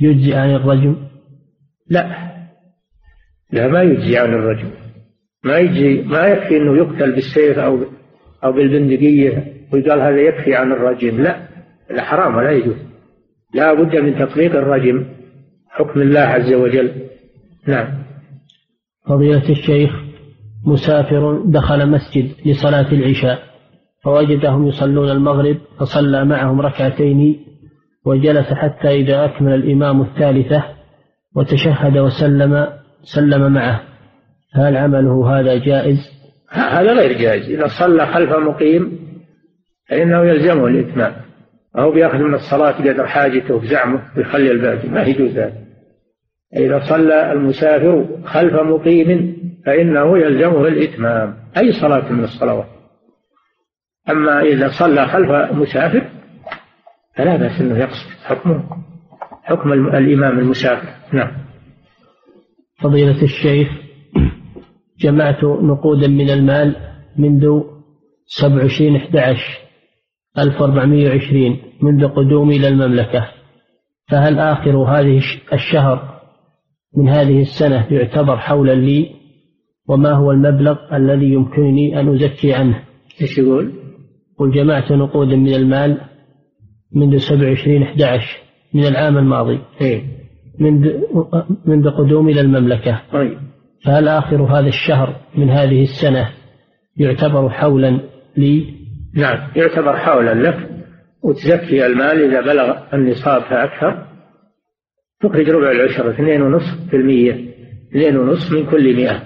يجزي 0.02 0.34
عن 0.34 0.56
الرجم؟ 0.56 0.96
لا. 1.89 2.32
لا 3.52 3.68
ما 3.68 3.82
يجزي 3.82 4.18
عن 4.18 4.34
الرجم. 4.34 4.70
ما 5.44 5.58
يجزي 5.58 6.02
ما 6.02 6.28
يكفي 6.28 6.58
إنه 6.58 6.78
يقتل 6.78 7.15
بالسيف 7.15 7.60
أو 7.60 7.80
أو 8.44 8.52
بالبندقية 8.52 9.54
ويقال 9.74 10.02
هذا 10.02 10.22
يكفي 10.22 10.56
عن 10.56 10.72
الرجم. 10.72 11.22
لا. 11.22 11.55
لا 11.89 12.04
حرام 12.04 12.36
ولا 12.36 12.52
يجوز. 12.52 12.76
لا 13.54 13.74
بد 13.74 13.95
من 13.95 14.19
تطبيق 14.19 14.56
الرجم 14.56 15.06
حكم 15.69 16.02
الله 16.02 16.19
عز 16.19 16.54
وجل. 16.54 16.91
نعم. 17.67 17.88
فضيلة 19.08 19.50
الشيخ 19.50 19.91
مسافر 20.65 21.43
دخل 21.45 21.89
مسجد 21.89 22.32
لصلاة 22.45 22.91
العشاء 22.91 23.39
فوجدهم 24.04 24.67
يصلون 24.67 25.10
المغرب 25.10 25.58
فصلى 25.80 26.26
معهم 26.26 26.62
ركعتين 26.62 27.39
وجلس 28.06 28.54
حتى 28.54 28.88
إذا 28.88 29.26
أكمل 29.26 29.54
الإمام 29.54 30.02
الثالثة 30.02 30.63
وتشهد 31.36 31.98
وسلم 31.98 32.67
سلم 33.15 33.54
معه. 33.54 33.82
هل 34.54 34.78
عمله 34.78 35.39
هذا 35.39 35.56
جائز؟ 35.56 35.98
هذا 36.52 36.93
غير 36.93 37.19
جائز. 37.19 37.50
إذا 37.50 37.67
صلى 37.80 38.06
خلف 38.06 38.34
مقيم 38.34 39.00
فإنه 39.89 40.26
يلزمه 40.26 40.67
الإتمام. 40.67 41.25
أو 41.78 41.92
بيأخذ 41.92 42.18
من 42.18 42.34
الصلاة 42.34 42.72
قدر 42.72 43.08
حاجته 43.08 43.56
وزعمه 43.56 44.02
ويخلي 44.18 44.52
الباقي. 44.52 44.88
ما 44.88 45.04
يجوز 45.04 45.32
ذلك. 45.32 45.66
إذا 46.58 46.80
صلى 46.90 47.32
المسافر 47.32 48.08
خلف 48.24 48.54
مقيم 48.54 49.38
فإنه 49.66 50.18
يلزمه 50.18 50.68
الإتمام. 50.68 51.36
أي 51.58 51.72
صلاة 51.72 52.12
من 52.12 52.24
الصلوات. 52.24 52.68
أما 54.10 54.42
إذا 54.42 54.70
صلى 54.80 55.08
خلف 55.08 55.52
مسافر 55.52 56.08
فلا 57.16 57.36
بأس 57.36 57.62
أنه 57.62 57.78
يقصر 57.78 58.10
حكمه. 58.26 58.64
حكم 59.44 59.74
الإمام 59.74 60.40
المسافر. 60.40 60.90
نعم. 61.14 61.32
فضيلة 62.82 63.24
الشيخ 63.24 63.68
جمعت 65.00 65.44
نقودا 65.44 66.08
من 66.08 66.30
المال 66.30 66.76
منذ 67.18 67.62
27 68.26 68.96
11 68.96 69.64
1420 70.38 71.58
منذ 71.82 72.08
قدومي 72.08 72.56
إلى 72.56 72.67
المملكة. 72.67 73.28
فهل 74.12 74.39
آخر 74.39 74.78
هذه 74.78 75.21
الشهر 75.54 76.21
من 76.98 77.10
هذه 77.10 77.41
السنة 77.41 77.86
يعتبر 77.91 78.38
حولا 78.38 78.71
لي؟ 78.76 79.12
وما 79.88 80.12
هو 80.12 80.32
المبلغ 80.32 80.95
الذي 80.95 81.26
يمكنني 81.34 82.00
أن 82.00 82.15
أزكي 82.15 82.54
عنه؟ 82.54 82.84
إيش 83.21 83.38
يقول؟ 83.38 83.71
قل 84.39 84.52
جمعت 84.52 84.91
نقودا 84.91 85.36
من 85.36 85.54
المال 85.54 86.02
منذ 86.91 87.17
27 87.17 87.84
11 87.84 88.38
من 88.74 88.86
العام 88.86 89.17
الماضي. 89.17 89.60
إيه؟ 89.82 90.04
منذ 90.60 90.91
منذ 91.65 91.89
قدومي 91.89 92.32
إلى 92.32 92.41
المملكة. 92.41 93.02
طيب. 93.13 93.38
فهل 93.86 94.08
آخر 94.08 94.43
هذا 94.43 94.67
الشهر 94.67 95.15
من 95.38 95.50
هذه 95.50 95.82
السنة 95.82 96.30
يعتبر 96.98 97.50
حولا 97.50 98.00
لي؟ 98.38 98.85
نعم. 99.15 99.47
يعتبر 99.56 99.97
حولا 99.97 100.34
لك 100.34 100.69
وتزكي 101.23 101.86
المال 101.86 102.23
إذا 102.23 102.41
بلغ 102.41 102.78
النصاب 102.93 103.41
فأكثر. 103.41 104.06
تخرج 105.21 105.49
ربع 105.49 105.71
العشر 105.71 106.10
اثنين 106.10 106.41
ونصف 106.41 106.89
في 106.89 106.95
المية 106.95 107.56
اثنين 107.89 108.17
ونصف 108.17 108.51
من 108.51 108.65
كل 108.65 108.95
مئة. 108.95 109.23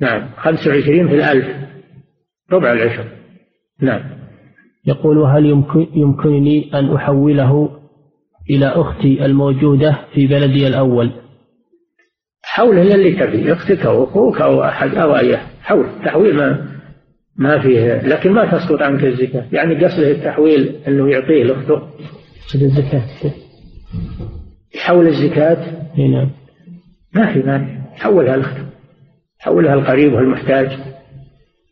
نعم. 0.00 0.28
خمس 0.36 0.66
وعشرين 0.66 1.08
في 1.08 1.14
الألف. 1.14 1.46
ربع 2.52 2.72
العشر. 2.72 3.04
نعم. 3.80 4.02
يقول 4.86 5.18
هل 5.18 5.46
يمكن 5.46 5.86
يمكنني 5.94 6.70
أن 6.74 6.94
أحوله 6.94 7.78
إلى 8.50 8.66
أختي 8.66 9.26
الموجودة 9.26 9.98
في 10.14 10.26
بلدي 10.26 10.66
الأول؟ 10.66 11.10
حول 12.44 12.78
هي 12.78 12.94
اللي 12.94 13.12
تبي 13.12 13.52
أختك 13.52 13.86
أو 13.86 14.04
أخوك 14.04 14.40
أو 14.40 14.62
أحد 14.64 14.94
أو 14.94 15.16
أي 15.16 15.36
حول 15.36 15.86
تحويل 16.04 16.36
ما 16.36 16.71
ما 17.36 17.62
فيه 17.62 18.02
لكن 18.02 18.32
ما 18.32 18.58
تسقط 18.58 18.82
عنك 18.82 19.04
الزكاة. 19.04 19.46
يعني 19.52 19.84
قصده 19.84 20.10
التحويل 20.10 20.76
أنه 20.88 21.10
يعطيه 21.10 21.44
لأخته. 21.44 21.82
قصد 22.46 22.62
الزكاة. 22.62 23.02
يحول 24.74 25.06
الزكاة. 25.06 25.82
نعم. 25.98 26.30
ما 27.14 27.32
في 27.32 27.38
مانع. 27.38 27.82
حولها 27.94 28.36
لأخته. 28.36 28.66
حولها 29.38 29.74
القريب 29.74 30.12
والمحتاج. 30.12 30.78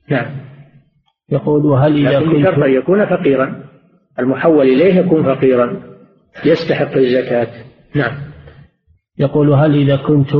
نعم. 0.09 0.27
يقول 1.33 1.66
وهل 1.66 2.07
إذا 2.07 2.20
كنت 2.20 2.46
أن 2.46 2.73
يكون 2.73 3.07
فقيرا. 3.07 3.64
المحول 4.18 4.66
إليه 4.66 4.94
يكون 4.94 5.35
فقيرا. 5.35 5.83
يستحق 6.44 6.96
الزكاة. 6.96 7.49
نعم. 7.94 8.12
يقول 9.18 9.53
هل 9.53 9.75
إذا 9.75 9.96
كنت 9.96 10.35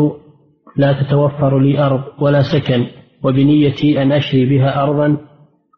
لا 0.77 1.03
تتوفر 1.03 1.59
لي 1.59 1.79
أرض 1.79 2.03
ولا 2.19 2.43
سكن 2.43 2.87
وبنيتي 3.25 4.03
أن 4.03 4.13
أشري 4.13 4.47
بها 4.47 4.83
أرضا 4.83 5.17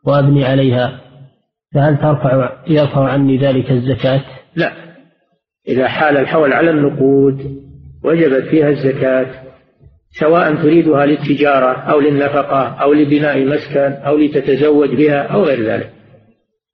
وأبني 0.07 0.45
عليها. 0.45 1.01
فهل 1.75 1.97
ترفع 1.97 2.53
يرفع 2.69 3.09
عني 3.09 3.39
ذلك 3.39 3.71
الزكاة؟ 3.71 4.21
لا. 4.57 4.73
إذا 5.69 5.89
حال 5.89 6.17
الحول 6.17 6.53
على 6.53 6.71
النقود 6.71 7.63
وجبت 8.05 8.49
فيها 8.51 8.69
الزكاة 8.69 9.27
سواء 10.11 10.55
تريدها 10.55 11.07
للتجارة 11.07 11.73
أو 11.73 12.01
للنفقة 12.01 12.63
أو 12.69 12.93
لبناء 12.93 13.45
مسكن 13.45 13.93
أو 14.07 14.17
لتتزوج 14.17 14.95
بها 14.95 15.23
أو 15.23 15.43
غير 15.43 15.63
ذلك. 15.63 15.91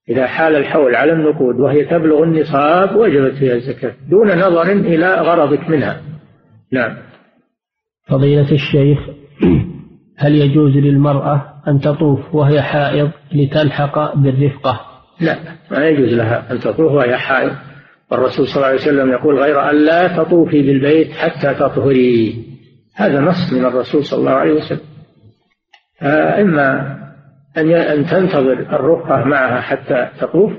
إذا 0.09 0.27
حال 0.27 0.57
الحول 0.57 0.95
على 0.95 1.13
النقود 1.13 1.61
وهي 1.61 1.85
تبلغ 1.85 2.23
النصاب 2.23 2.97
وجبت 2.97 3.35
فيها 3.35 3.55
الزكاة 3.55 3.95
دون 4.11 4.39
نظر 4.39 4.73
إلى 4.73 5.15
غرضك 5.15 5.71
منها. 5.71 6.01
نعم. 6.73 6.97
فضيلة 8.09 8.53
الشيخ 8.53 8.99
هل 10.19 10.35
يجوز 10.35 10.77
للمرأة 10.77 11.55
أن 11.69 11.81
تطوف 11.81 12.35
وهي 12.35 12.63
حائض 12.63 13.11
لتلحق 13.33 14.15
بالرفقة؟ 14.17 14.81
لا 15.21 15.37
ما 15.71 15.89
يجوز 15.89 16.15
لها 16.15 16.53
أن 16.53 16.61
تطوف 16.61 16.93
وهي 16.93 17.17
حائض. 17.17 17.53
والرسول 18.11 18.47
صلى 18.47 18.57
الله 18.57 18.67
عليه 18.67 18.77
وسلم 18.81 19.13
يقول 19.13 19.39
غير 19.39 19.71
أن 19.71 19.85
لا 19.85 20.17
تطوفي 20.17 20.63
بالبيت 20.63 21.13
حتى 21.13 21.55
تطهري. 21.55 22.45
هذا 22.95 23.21
نص 23.21 23.53
من 23.53 23.65
الرسول 23.65 24.05
صلى 24.05 24.21
الله 24.21 24.31
عليه 24.31 24.53
وسلم. 24.53 24.81
إما 26.03 26.99
أن 27.57 28.07
تنتظر 28.07 28.53
الرفقة 28.53 29.25
معها 29.25 29.61
حتى 29.61 30.09
تطوف 30.21 30.53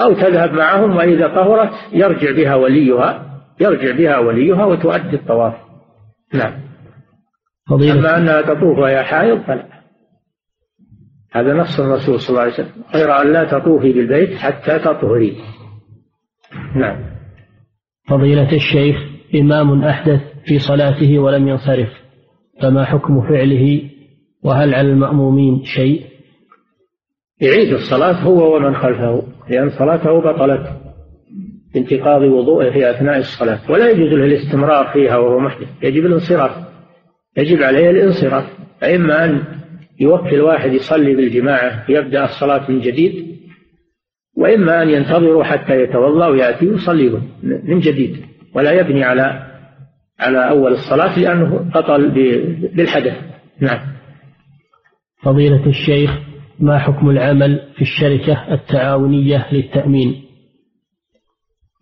أو 0.00 0.12
تذهب 0.12 0.52
معهم 0.52 0.96
وإذا 0.96 1.28
طهرت 1.28 1.72
يرجع 1.92 2.30
بها 2.30 2.54
وليها 2.54 3.24
يرجع 3.60 3.96
بها 3.96 4.18
وليها 4.18 4.64
وتؤدي 4.64 5.16
الطواف. 5.16 5.54
نعم. 6.34 6.67
فضيلة. 7.70 7.92
أما 7.92 8.16
أنها 8.16 8.42
تطوف 8.42 8.78
وهي 8.78 9.04
حائض 9.04 9.42
فلا. 9.42 9.68
هذا 11.32 11.54
نص 11.54 11.80
الرسول 11.80 12.20
صلى 12.20 12.28
الله 12.28 12.40
عليه 12.40 12.52
وسلم. 12.52 12.82
غير 12.94 13.22
أن 13.22 13.32
لا 13.32 13.44
تطوفي 13.44 13.92
بالبيت 13.92 14.38
حتى 14.38 14.78
تطهري. 14.78 15.36
نعم. 16.76 16.98
فضيلة 18.08 18.52
الشيخ 18.52 18.96
إمام 19.34 19.84
أحدث 19.84 20.20
في 20.46 20.58
صلاته 20.58 21.18
ولم 21.18 21.48
ينصرف 21.48 21.88
فما 22.62 22.84
حكم 22.84 23.28
فعله؟ 23.28 23.90
وهل 24.44 24.74
على 24.74 24.90
المأمومين 24.90 25.62
شيء؟ 25.64 26.02
يعيد 27.40 27.72
الصلاة 27.72 28.22
هو 28.22 28.56
ومن 28.56 28.74
خلفه 28.74 29.22
لأن 29.50 29.70
صلاته 29.70 30.20
بطلت 30.20 30.72
بانتقاض 31.74 32.22
وضوءه 32.22 32.70
في 32.70 32.90
أثناء 32.90 33.18
الصلاة. 33.18 33.70
ولا 33.70 33.90
يجوز 33.90 34.12
له 34.12 34.24
الاستمرار 34.24 34.92
فيها 34.92 35.16
وهو 35.16 35.38
محدث 35.38 35.68
يجب 35.82 36.06
الانصراف. 36.06 36.68
يجب 37.38 37.62
عليه 37.62 37.90
الانصراف 37.90 38.44
فإما 38.80 39.24
أن 39.24 39.42
يوكل 40.00 40.40
واحد 40.40 40.72
يصلي 40.72 41.14
بالجماعة 41.16 41.84
يبدأ 41.88 42.24
الصلاة 42.24 42.70
من 42.70 42.80
جديد 42.80 43.38
وإما 44.36 44.82
أن 44.82 44.90
ينتظروا 44.90 45.44
حتى 45.44 45.82
يتوضأ 45.82 46.26
ويأتي 46.26 46.68
ويصلي 46.68 47.20
من 47.42 47.80
جديد 47.80 48.16
ولا 48.54 48.72
يبني 48.72 49.04
على 49.04 49.48
على 50.20 50.48
أول 50.48 50.72
الصلاة 50.72 51.18
لأنه 51.18 51.70
بطل 51.74 52.10
بالحدث. 52.74 53.16
نعم. 53.60 53.80
فضيلة 55.22 55.66
الشيخ 55.66 56.10
ما 56.60 56.78
حكم 56.78 57.10
العمل 57.10 57.60
في 57.76 57.82
الشركة 57.82 58.54
التعاونية 58.54 59.46
للتأمين؟ 59.52 60.22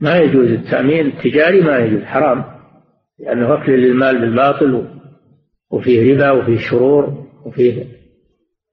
ما 0.01 0.17
يجوز 0.17 0.51
التأمين 0.51 1.07
التجاري 1.07 1.61
ما 1.61 1.79
يجوز 1.79 2.03
حرام 2.03 2.45
لأنه 3.19 3.55
أكل 3.55 3.73
للمال 3.73 4.21
بالباطل 4.21 4.89
وفيه 5.77 6.15
ربا 6.15 6.31
وفيه 6.31 6.59
شرور 6.59 7.25
وفيه 7.47 7.85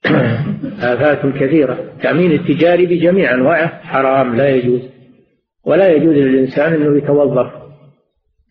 آفات 0.80 1.36
كثيرة. 1.36 1.74
التأمين 1.74 2.32
التجاري 2.32 2.86
بجميع 2.86 3.34
أنواعه 3.34 3.68
حرام 3.84 4.36
لا 4.36 4.50
يجوز. 4.50 4.82
ولا 5.66 5.88
يجوز 5.88 6.14
للإنسان 6.14 6.74
أنه 6.74 6.98
يتوظف 6.98 7.52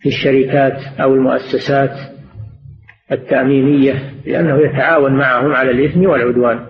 في 0.00 0.08
الشركات 0.08 1.00
أو 1.00 1.14
المؤسسات 1.14 1.90
التأمينية 3.12 4.12
لأنه 4.26 4.58
يتعاون 4.58 5.12
معهم 5.12 5.52
على 5.52 5.70
الإثم 5.70 6.06
والعدوان. 6.06 6.66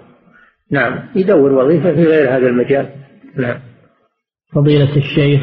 نعم 0.71 1.09
يدور 1.17 1.53
وظيفة 1.53 1.95
في 1.95 2.05
غير 2.05 2.37
هذا 2.37 2.47
المجال. 2.47 2.89
نعم. 3.37 3.61
فضيلة 4.55 4.97
الشيخ 4.97 5.41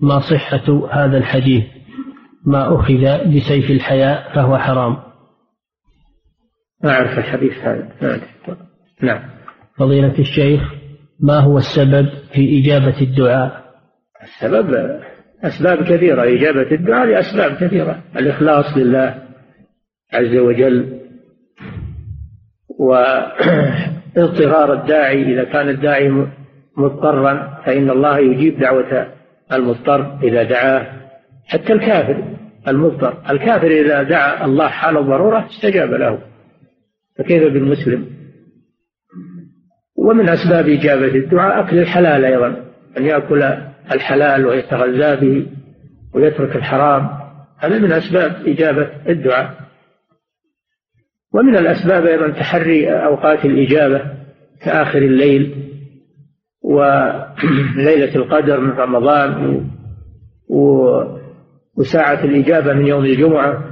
ما 0.00 0.20
صحة 0.20 0.88
هذا 0.92 1.18
الحديث؟ 1.18 1.64
ما 2.46 2.74
أخذ 2.74 3.34
بسيف 3.36 3.70
الحياء 3.70 4.34
فهو 4.34 4.58
حرام. 4.58 5.05
ما 6.84 6.90
أعرف 6.90 7.18
الحديث 7.18 7.58
هذا. 7.58 7.88
نعم. 9.02 9.22
فضيلة 9.78 10.18
الشيخ 10.18 10.60
ما 11.20 11.40
هو 11.40 11.58
السبب 11.58 12.08
في 12.32 12.60
إجابة 12.60 13.00
الدعاء؟ 13.00 13.64
السبب 14.22 15.00
أسباب 15.44 15.84
كثيرة. 15.84 16.22
إجابة 16.22 16.70
الدعاء 16.72 17.06
لأسباب 17.06 17.56
كثيرة. 17.56 18.02
الإخلاص 18.16 18.76
لله 18.76 19.22
عز 20.12 20.36
وجل 20.36 21.00
واضطرار 22.78 24.72
الداعي. 24.82 25.22
إذا 25.22 25.44
كان 25.44 25.68
الداعي 25.68 26.26
مضطرا 26.76 27.62
فإن 27.66 27.90
الله 27.90 28.18
يجيب 28.18 28.58
دعوة 28.60 29.06
المضطر 29.52 30.18
إذا 30.22 30.42
دعاه. 30.42 30.86
حتى 31.46 31.72
الكافر 31.72 32.24
المضطر. 32.68 33.22
الكافر 33.30 33.66
إذا 33.66 34.02
دعا 34.02 34.44
الله 34.44 34.68
حال 34.68 34.98
الضرورة 34.98 35.46
استجاب 35.46 35.90
له. 35.90 36.35
فكيف 37.18 37.52
بالمسلم؟ 37.52 38.06
ومن 39.96 40.28
أسباب 40.28 40.68
إجابة 40.68 41.14
الدعاء 41.14 41.60
أكل 41.60 41.78
الحلال 41.78 42.24
أيضا 42.24 42.64
أن 42.98 43.04
يأكل 43.04 43.42
الحلال 43.92 44.46
ويتغذى 44.46 45.26
به 45.26 45.46
ويترك 46.14 46.56
الحرام 46.56 47.08
هذا 47.58 47.78
من 47.78 47.92
أسباب 47.92 48.46
إجابة 48.46 48.90
الدعاء. 49.08 49.54
ومن 51.34 51.56
الأسباب 51.56 52.06
أيضا 52.06 52.30
تحري 52.30 52.90
أوقات 52.90 53.44
الإجابة 53.44 54.02
كآخر 54.64 54.98
الليل 54.98 55.54
وليلة 56.62 58.16
القدر 58.16 58.60
من 58.60 58.70
رمضان 58.70 59.64
وساعة 61.76 62.24
الإجابة 62.24 62.72
من 62.72 62.86
يوم 62.86 63.04
الجمعة 63.04 63.64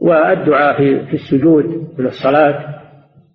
والدعاء 0.00 1.04
في 1.04 1.14
السجود 1.14 1.64
من 1.98 2.06
الصلاة. 2.06 2.77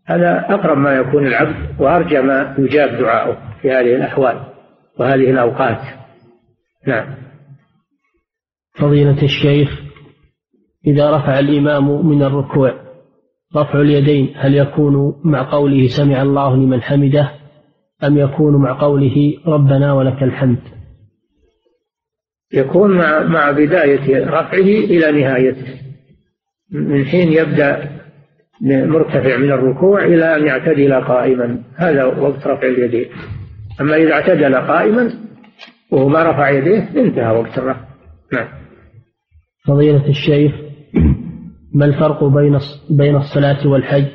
هذا 0.05 0.45
أقرب 0.49 0.77
ما 0.77 0.93
يكون 0.93 1.27
العبد 1.27 1.81
وأرجى 1.81 2.21
ما 2.21 2.55
يجاب 2.59 2.89
دعاؤه 2.99 3.37
في 3.61 3.71
هذه 3.71 3.95
الأحوال 3.95 4.45
وهذه 4.99 5.31
الأوقات. 5.31 5.81
نعم. 6.87 7.15
فضيلة 8.75 9.23
الشيخ 9.23 9.81
إذا 10.87 11.17
رفع 11.17 11.39
الإمام 11.39 12.07
من 12.07 12.23
الركوع 12.23 12.73
رفع 13.55 13.81
اليدين 13.81 14.33
هل 14.35 14.55
يكون 14.55 15.21
مع 15.23 15.51
قوله 15.51 15.87
سمع 15.87 16.21
الله 16.21 16.55
لمن 16.55 16.81
حمده 16.81 17.31
أم 18.03 18.17
يكون 18.17 18.61
مع 18.61 18.81
قوله 18.81 19.33
ربنا 19.47 19.93
ولك 19.93 20.23
الحمد؟ 20.23 20.59
يكون 22.53 22.97
مع 22.97 23.23
مع 23.23 23.51
بداية 23.51 24.25
رفعه 24.25 24.53
إلى 24.59 25.11
نهايته. 25.11 25.79
من 26.71 27.05
حين 27.05 27.33
يبدأ 27.33 28.02
مرتفع 28.63 29.37
من 29.37 29.51
الركوع 29.51 30.05
إلى 30.05 30.35
أن 30.35 30.47
يعتدل 30.47 30.93
قائما. 30.93 31.63
هذا 31.75 32.03
وقت 32.03 32.47
رفع 32.47 32.67
اليدين 32.67 33.05
أما 33.81 33.95
إذا 33.95 34.13
اعتدل 34.13 34.55
قائما 34.55 35.13
وهو 35.91 36.09
ما 36.09 36.31
رفع 36.31 36.49
يديه 36.49 36.89
انتهى 36.97 37.37
وقت 37.37 37.57
الرفع. 37.57 37.85
نعم. 38.33 38.47
فضيلة 39.67 40.07
الشيخ 40.07 40.51
ما 41.73 41.85
الفرق 41.85 42.23
بين 42.23 42.59
بين 42.89 43.15
الصلاة 43.15 43.67
والحج 43.67 44.11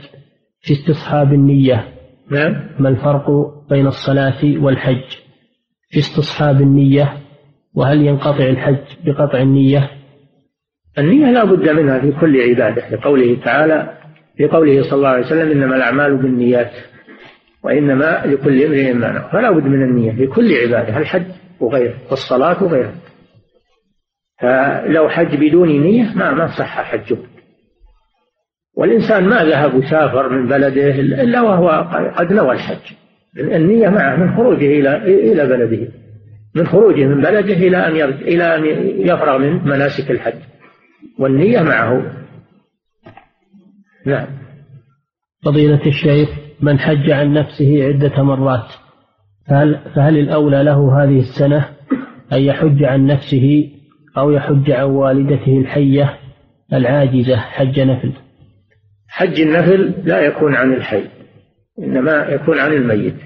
في 0.61 0.73
استصحاب 0.73 1.33
النية؟ 1.33 1.89
نعم. 2.31 2.57
ما 2.79 2.89
الفرق 2.89 3.31
بين 3.71 3.87
الصلاة 3.87 4.63
والحج 4.63 5.05
في 5.91 5.99
استصحاب 5.99 6.61
النية؟ 6.61 7.13
وهل 7.75 8.07
ينقطع 8.07 8.45
الحج 8.45 8.85
بقطع 9.05 9.43
النية؟ 9.43 9.91
النية 10.99 11.31
لا 11.31 11.45
بد 11.45 11.69
منها 11.69 12.01
في 12.01 12.13
كل 12.21 12.41
عبادة 12.41 12.89
لقوله 12.89 13.37
تعالى 13.45 13.98
في 14.39 14.47
قوله 14.47 14.83
صلى 14.83 14.93
الله 14.93 15.09
عليه 15.09 15.27
وسلم 15.27 15.51
إنما 15.51 15.77
الأعمال 15.77 16.17
بالنيات 16.17 16.71
وإنما 17.65 18.23
لكل 18.27 18.65
امرئ 18.65 18.93
ما 18.93 19.13
نوى. 19.13 19.29
فلا 19.33 19.51
بد 19.51 19.65
من 19.65 19.83
النية 19.83 20.13
في 20.13 20.27
كل 20.27 20.55
عبادة 20.55 20.99
الحج 20.99 21.27
وغيره 21.61 21.95
والصلاة 22.11 22.65
وغيره. 22.65 22.95
فلو 24.41 25.09
حج 25.09 25.37
بدون 25.37 25.69
نية 25.69 26.13
ما 26.17 26.31
ما 26.31 26.47
صح 26.47 26.83
حجه. 26.83 27.17
والإنسان 28.77 29.29
ما 29.29 29.45
ذهب 29.45 29.75
وسافر 29.75 30.29
من 30.29 30.47
بلده 30.47 30.91
إلا 30.91 31.41
وهو 31.41 31.69
قد 32.17 32.33
نوى 32.33 32.53
الحج. 32.53 32.95
النية 33.39 33.89
معه 33.89 34.17
من 34.17 34.37
خروجه 34.37 34.67
إلى 34.67 34.97
إلى 35.33 35.47
بلده. 35.47 35.89
من 36.55 36.67
خروجه 36.67 37.07
من 37.07 37.21
بلده 37.21 37.55
إلى 37.55 37.77
أن 37.77 38.11
إلى 38.11 38.55
أن 38.57 38.65
يفرغ 39.07 39.39
من 39.39 39.65
مناسك 39.65 40.11
الحج. 40.11 40.39
والنية 41.19 41.63
معه 41.63 42.18
نعم. 44.09 44.27
فضيلة 45.45 45.87
الشيخ 45.87 46.29
من 46.61 46.79
حج 46.79 47.11
عن 47.11 47.33
نفسه 47.33 47.85
عدة 47.85 48.23
مرات 48.23 48.73
فهل, 49.49 49.81
فهل 49.97 50.19
الأولى 50.19 50.63
له 50.63 51.03
هذه 51.03 51.21
السنة 51.21 51.69
أن 52.33 52.41
يحج 52.41 52.85
عن 52.85 53.07
نفسه 53.07 53.71
أو 54.19 54.31
يحج 54.31 54.71
عن 54.71 54.85
والدته 54.85 55.59
الحية 55.59 56.19
العاجزة 56.73 57.37
حج 57.37 57.81
نفل؟ 57.81 58.13
حج 59.09 59.41
النفل 59.41 59.95
لا 60.05 60.21
يكون 60.21 60.55
عن 60.55 60.73
الحي 60.73 61.05
إنما 61.79 62.27
يكون 62.29 62.59
عن 62.59 62.73
الميت. 62.73 63.17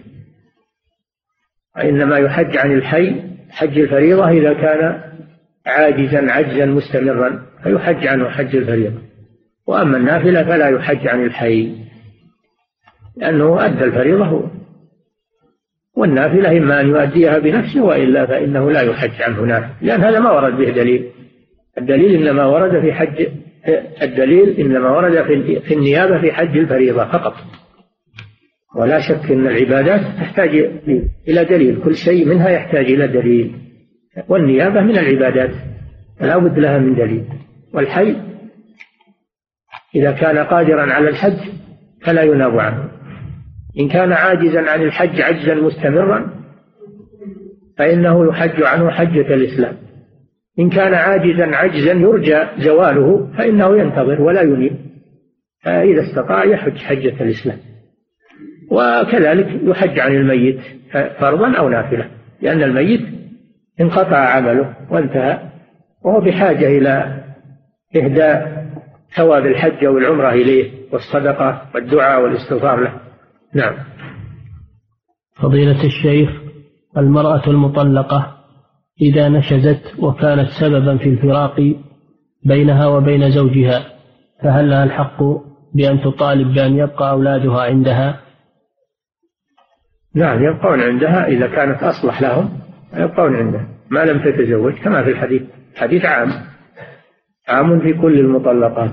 إنما 1.85 2.19
يحج 2.19 2.57
عن 2.57 2.73
الحي 2.73 3.23
حج 3.51 3.79
الفريضة 3.79 4.29
إذا 4.29 4.53
كان 4.53 5.01
عاجزا 5.67 6.33
عجزا 6.33 6.67
مستمرا 6.67 7.47
فيحج 7.63 8.07
عنه 8.07 8.29
حج 8.29 8.57
الفريضة. 8.57 9.12
وأما 9.67 9.97
النافلة 9.97 10.45
فلا 10.45 10.69
يحج 10.69 11.09
عن 11.09 11.25
الحي 11.25 11.77
لأنه 13.17 13.67
أدى 13.67 13.85
الفريضة 13.85 14.25
هو. 14.25 14.43
والنافلة 15.97 16.59
إما 16.59 16.81
أن 16.81 16.89
يؤديها 16.89 17.39
بنفسه 17.39 17.83
وإلا 17.83 18.27
فإنه 18.27 18.71
لا 18.71 18.81
يحج 18.81 19.23
عنه 19.23 19.41
نافل 19.41 19.87
لأن 19.87 20.01
هذا 20.01 20.21
ما 20.21 20.31
ورد 20.31 20.57
به 20.57 20.71
دليل. 20.71 21.11
الدليل 21.79 22.29
إنما 22.29 22.47
ورد 22.47 22.81
في 22.81 22.93
حج 22.93 23.27
الدليل 24.03 24.61
إنما 24.61 24.91
ورد 24.91 25.23
في 25.61 25.75
النيابة 25.75 26.21
في 26.21 26.33
حج 26.33 26.57
الفريضة 26.57 27.05
فقط. 27.05 27.35
ولا 28.77 29.01
شك 29.01 29.31
أن 29.31 29.47
العبادات 29.47 30.01
تحتاج 30.01 30.49
إلى 31.29 31.45
دليل 31.45 31.81
كل 31.85 31.97
شيء 31.97 32.27
منها 32.27 32.49
يحتاج 32.49 32.85
إلى 32.85 33.09
دليل. 33.09 33.53
والنيابة 34.29 34.81
من 34.81 34.99
العبادات 34.99 35.51
لا 36.21 36.39
بد 36.39 36.59
لها 36.59 36.79
من 36.79 36.95
دليل. 36.95 37.25
والحي 37.75 38.17
إذا 39.95 40.13
كان 40.13 40.39
قادرا 40.39 40.93
على 40.93 41.09
الحج 41.09 41.39
فلا 42.05 42.23
يناب 42.23 42.59
عنه. 42.59 42.89
إن 43.81 43.89
كان 43.89 44.13
عاجزا 44.13 44.71
عن 44.71 44.83
الحج 44.83 45.21
عجزا 45.21 45.55
مستمرا 45.55 46.31
فإنه 47.79 48.29
يحج 48.29 48.63
عنه 48.63 48.91
حجة 48.91 49.35
الإسلام. 49.35 49.77
إن 50.59 50.71
كان 50.71 50.95
عاجزا 50.95 51.57
عجزا 51.57 51.93
يرجى 51.93 52.39
زواله 52.59 53.33
فإنه 53.39 53.77
ينتظر 53.79 54.23
ولا 54.23 54.43
ينيب. 54.43 54.77
فإذا 55.65 56.03
استطاع 56.03 56.45
يحج 56.45 56.79
حجة 56.79 57.23
الإسلام. 57.23 57.59
وكذلك 58.71 59.49
يحج 59.63 59.99
عن 59.99 60.15
الميت 60.15 60.61
فرضا 60.93 61.57
أو 61.57 61.69
نافلة 61.69 62.09
لأن 62.43 62.63
الميت 62.63 63.01
انقطع 63.81 64.17
عمله 64.17 64.75
وانتهى 64.91 65.39
وهو 66.05 66.21
بحاجة 66.21 66.67
إلى 66.67 67.23
إهداء 67.97 68.67
ثواب 69.17 69.47
الحج 69.47 69.85
أو 69.85 69.99
العمرة 69.99 70.31
إليه 70.31 70.71
والصدقة 70.93 71.63
والدعاء 71.75 72.23
والاستغفار 72.23 72.81
له. 72.81 73.01
نعم. 73.55 73.75
فضيلة 75.43 75.85
الشيخ 75.85 76.31
المرأة 76.97 77.47
المطلقة 77.47 78.37
إذا 79.01 79.29
نشزت 79.29 79.83
وكانت 79.99 80.49
سببا 80.61 80.97
في 80.97 81.09
الفراق 81.09 81.75
بينها 82.45 82.87
وبين 82.87 83.31
زوجها 83.31 83.85
فهل 84.43 84.71
لها 84.71 84.85
الحق 84.85 85.23
بأن 85.75 86.01
تطالب 86.01 86.55
بأن 86.55 86.77
يبقى 86.77 87.11
أولادها 87.11 87.63
عندها؟ 87.63 88.21
نعم 90.15 90.43
يبقون 90.45 90.81
عندها 90.81 91.27
إذا 91.27 91.47
كانت 91.47 91.83
أصلح 91.83 92.23
لهم 92.23 92.59
يبقون 92.95 93.37
عندها. 93.37 93.69
ما 93.91 94.05
لم 94.05 94.19
تتزوج 94.19 94.75
كما 94.75 95.03
في 95.05 95.11
الحديث. 95.11 95.43
حديث 95.77 96.05
عام. 96.05 96.52
عام 97.49 97.81
في 97.81 97.93
كل 97.93 98.19
المطلقات. 98.19 98.93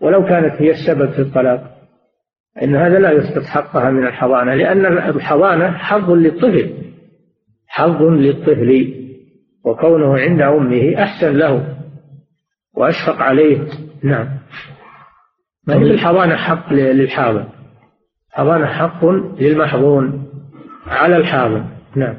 ولو 0.00 0.24
كانت 0.24 0.62
هي 0.62 0.70
السبب 0.70 1.10
في 1.10 1.18
الطلاق 1.18 1.72
إن 2.62 2.76
هذا 2.76 2.98
لا 2.98 3.12
يسقط 3.12 3.42
حقها 3.42 3.90
من 3.90 4.06
الحضانة 4.06 4.54
لأن 4.54 4.86
الحضانة 4.86 5.70
حظ 5.70 6.10
للطفل 6.10 6.74
حظ 7.68 8.02
للطفل 8.02 8.94
وكونه 9.64 10.18
عند 10.18 10.40
أمه 10.40 11.02
أحسن 11.02 11.36
له 11.36 11.76
وأشفق 12.74 13.22
عليه. 13.22 13.58
نعم. 14.02 14.28
ما 15.66 15.74
هي 15.74 15.90
الحضانة 15.90 16.36
حق 16.36 16.72
للحاضن؟ 16.72 17.44
الحضانة 18.30 18.66
حق 18.66 19.04
للمحظون 19.40 20.26
على 20.86 21.16
الحاضن. 21.16 21.64
نعم. 21.96 22.14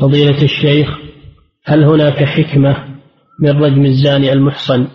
فضيلة 0.00 0.42
الشيخ 0.42 0.98
هل 1.64 1.84
هناك 1.84 2.24
حكمة 2.24 2.91
من 3.42 3.62
رجم 3.62 3.84
الزاني 3.84 4.32
المحصن 4.32 4.88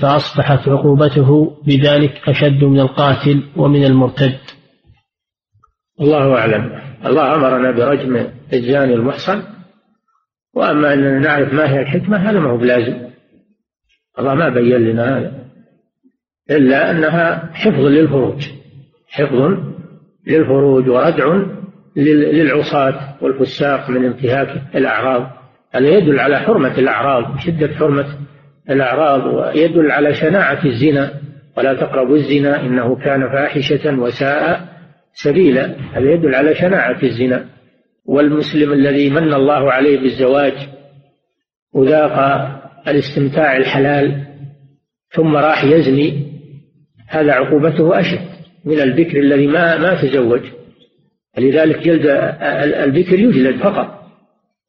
فأصبحت 0.00 0.68
عقوبته 0.68 1.56
بذلك 1.66 2.28
أشد 2.28 2.64
من 2.64 2.80
القاتل 2.80 3.42
ومن 3.56 3.84
المرتد. 3.84 4.38
الله 6.00 6.34
أعلم. 6.34 6.80
الله 7.06 7.34
أمرنا 7.34 7.70
برجم 7.70 8.26
الزاني 8.52 8.94
المحصن 8.94 9.42
وأما 10.54 10.92
أننا 10.92 11.18
نعرف 11.18 11.54
ما 11.54 11.72
هي 11.72 11.80
الحكمة 11.80 12.16
هذا 12.16 12.40
ما 12.40 12.50
هو 12.50 12.56
بلازم. 12.56 12.96
الله 14.18 14.34
ما 14.34 14.48
بين 14.48 14.76
لنا 14.76 15.18
هذا. 15.18 15.44
إلا 16.50 16.90
أنها 16.90 17.50
حفظ 17.54 17.80
للفروج 17.80 18.48
حفظ 19.08 19.58
للفروج 20.26 20.88
وردع 20.88 21.42
للعصاة 21.96 23.14
والفساق 23.20 23.90
من 23.90 24.04
انتهاك 24.04 24.62
الأعراض. 24.74 25.41
هذا 25.74 25.88
يدل 25.88 26.20
على 26.20 26.38
حرمة 26.38 26.78
الأعراض 26.78 27.38
شدة 27.38 27.74
حرمة 27.74 28.06
الأعراض 28.70 29.26
ويدل 29.26 29.90
على 29.90 30.14
شناعة 30.14 30.64
الزنا. 30.64 31.10
ولا 31.56 31.74
تقربوا 31.74 32.16
الزنا 32.16 32.60
إنه 32.60 32.96
كان 32.96 33.28
فاحشة 33.28 33.98
وساء 33.98 34.68
سبيلا. 35.14 35.74
هذا 35.92 36.10
يدل 36.10 36.34
على 36.34 36.54
شناعة 36.54 37.02
الزنا. 37.02 37.44
والمسلم 38.06 38.72
الذي 38.72 39.10
من 39.10 39.34
الله 39.34 39.72
عليه 39.72 40.00
بالزواج 40.00 40.52
وذاق 41.74 42.18
الاستمتاع 42.88 43.56
الحلال 43.56 44.24
ثم 45.10 45.36
راح 45.36 45.64
يزني 45.64 46.32
هذا 47.08 47.32
عقوبته 47.32 48.00
أشد 48.00 48.28
من 48.64 48.80
البكر 48.80 49.18
الذي 49.18 49.46
ما 49.46 49.78
ما 49.78 50.02
تزوج. 50.02 50.40
لذلك 51.38 51.78
جلد 51.78 52.06
البكر 52.84 53.18
يجلد 53.18 53.62
فقط. 53.62 54.01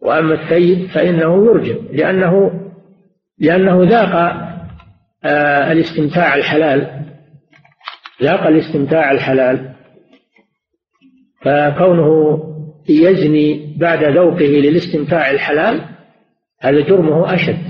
وأما 0.04 0.34
الثيب 0.34 0.88
فإنه 0.88 1.46
يرجم 1.46 1.88
لأنه 1.92 2.52
لأنه 3.40 3.84
ذاق 3.84 4.16
آه، 5.26 5.72
الاستمتاع 5.72 6.36
الحلال 6.36 7.04
ذاق 8.22 8.48
الاستمتاع 8.48 9.12
الحلال. 9.12 9.74
فكونه 11.42 12.40
يزني 12.90 13.76
بعد 13.78 14.04
ذوقه 14.04 14.46
للاستمتاع 14.46 15.32
الحلال 15.32 15.82
هذا 16.62 16.80
جرمه 16.80 17.34
أشد 17.34 17.68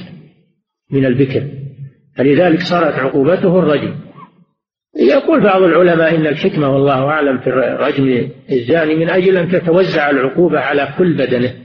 من 0.91 1.05
البكر. 1.05 1.43
فلذلك 2.17 2.59
صارت 2.59 2.99
عقوبته 2.99 3.59
الرجم. 3.59 3.95
يقول 4.95 5.43
بعض 5.43 5.61
العلماء 5.61 6.15
إن 6.15 6.27
الحكمة 6.27 6.69
والله 6.69 7.05
أعلم 7.05 7.38
في 7.38 7.49
رجم 7.79 8.29
الزاني 8.51 8.95
من 8.95 9.09
أجل 9.09 9.38
أن 9.38 9.51
تتوزع 9.51 10.09
العقوبة 10.09 10.59
على 10.59 10.93
كل 10.97 11.17
بدنه. 11.17 11.62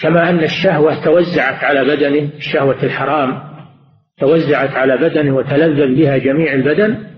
كما 0.00 0.30
أن 0.30 0.44
الشهوة 0.44 1.04
توزعت 1.04 1.64
على 1.64 1.84
بدنه 1.84 2.30
شهوة 2.38 2.82
الحرام 2.82 3.42
توزعت 4.18 4.70
على 4.70 4.96
بدنه 4.96 5.36
وتلذذ 5.36 5.94
بها 5.94 6.16
جميع 6.16 6.52
البدن 6.52 7.15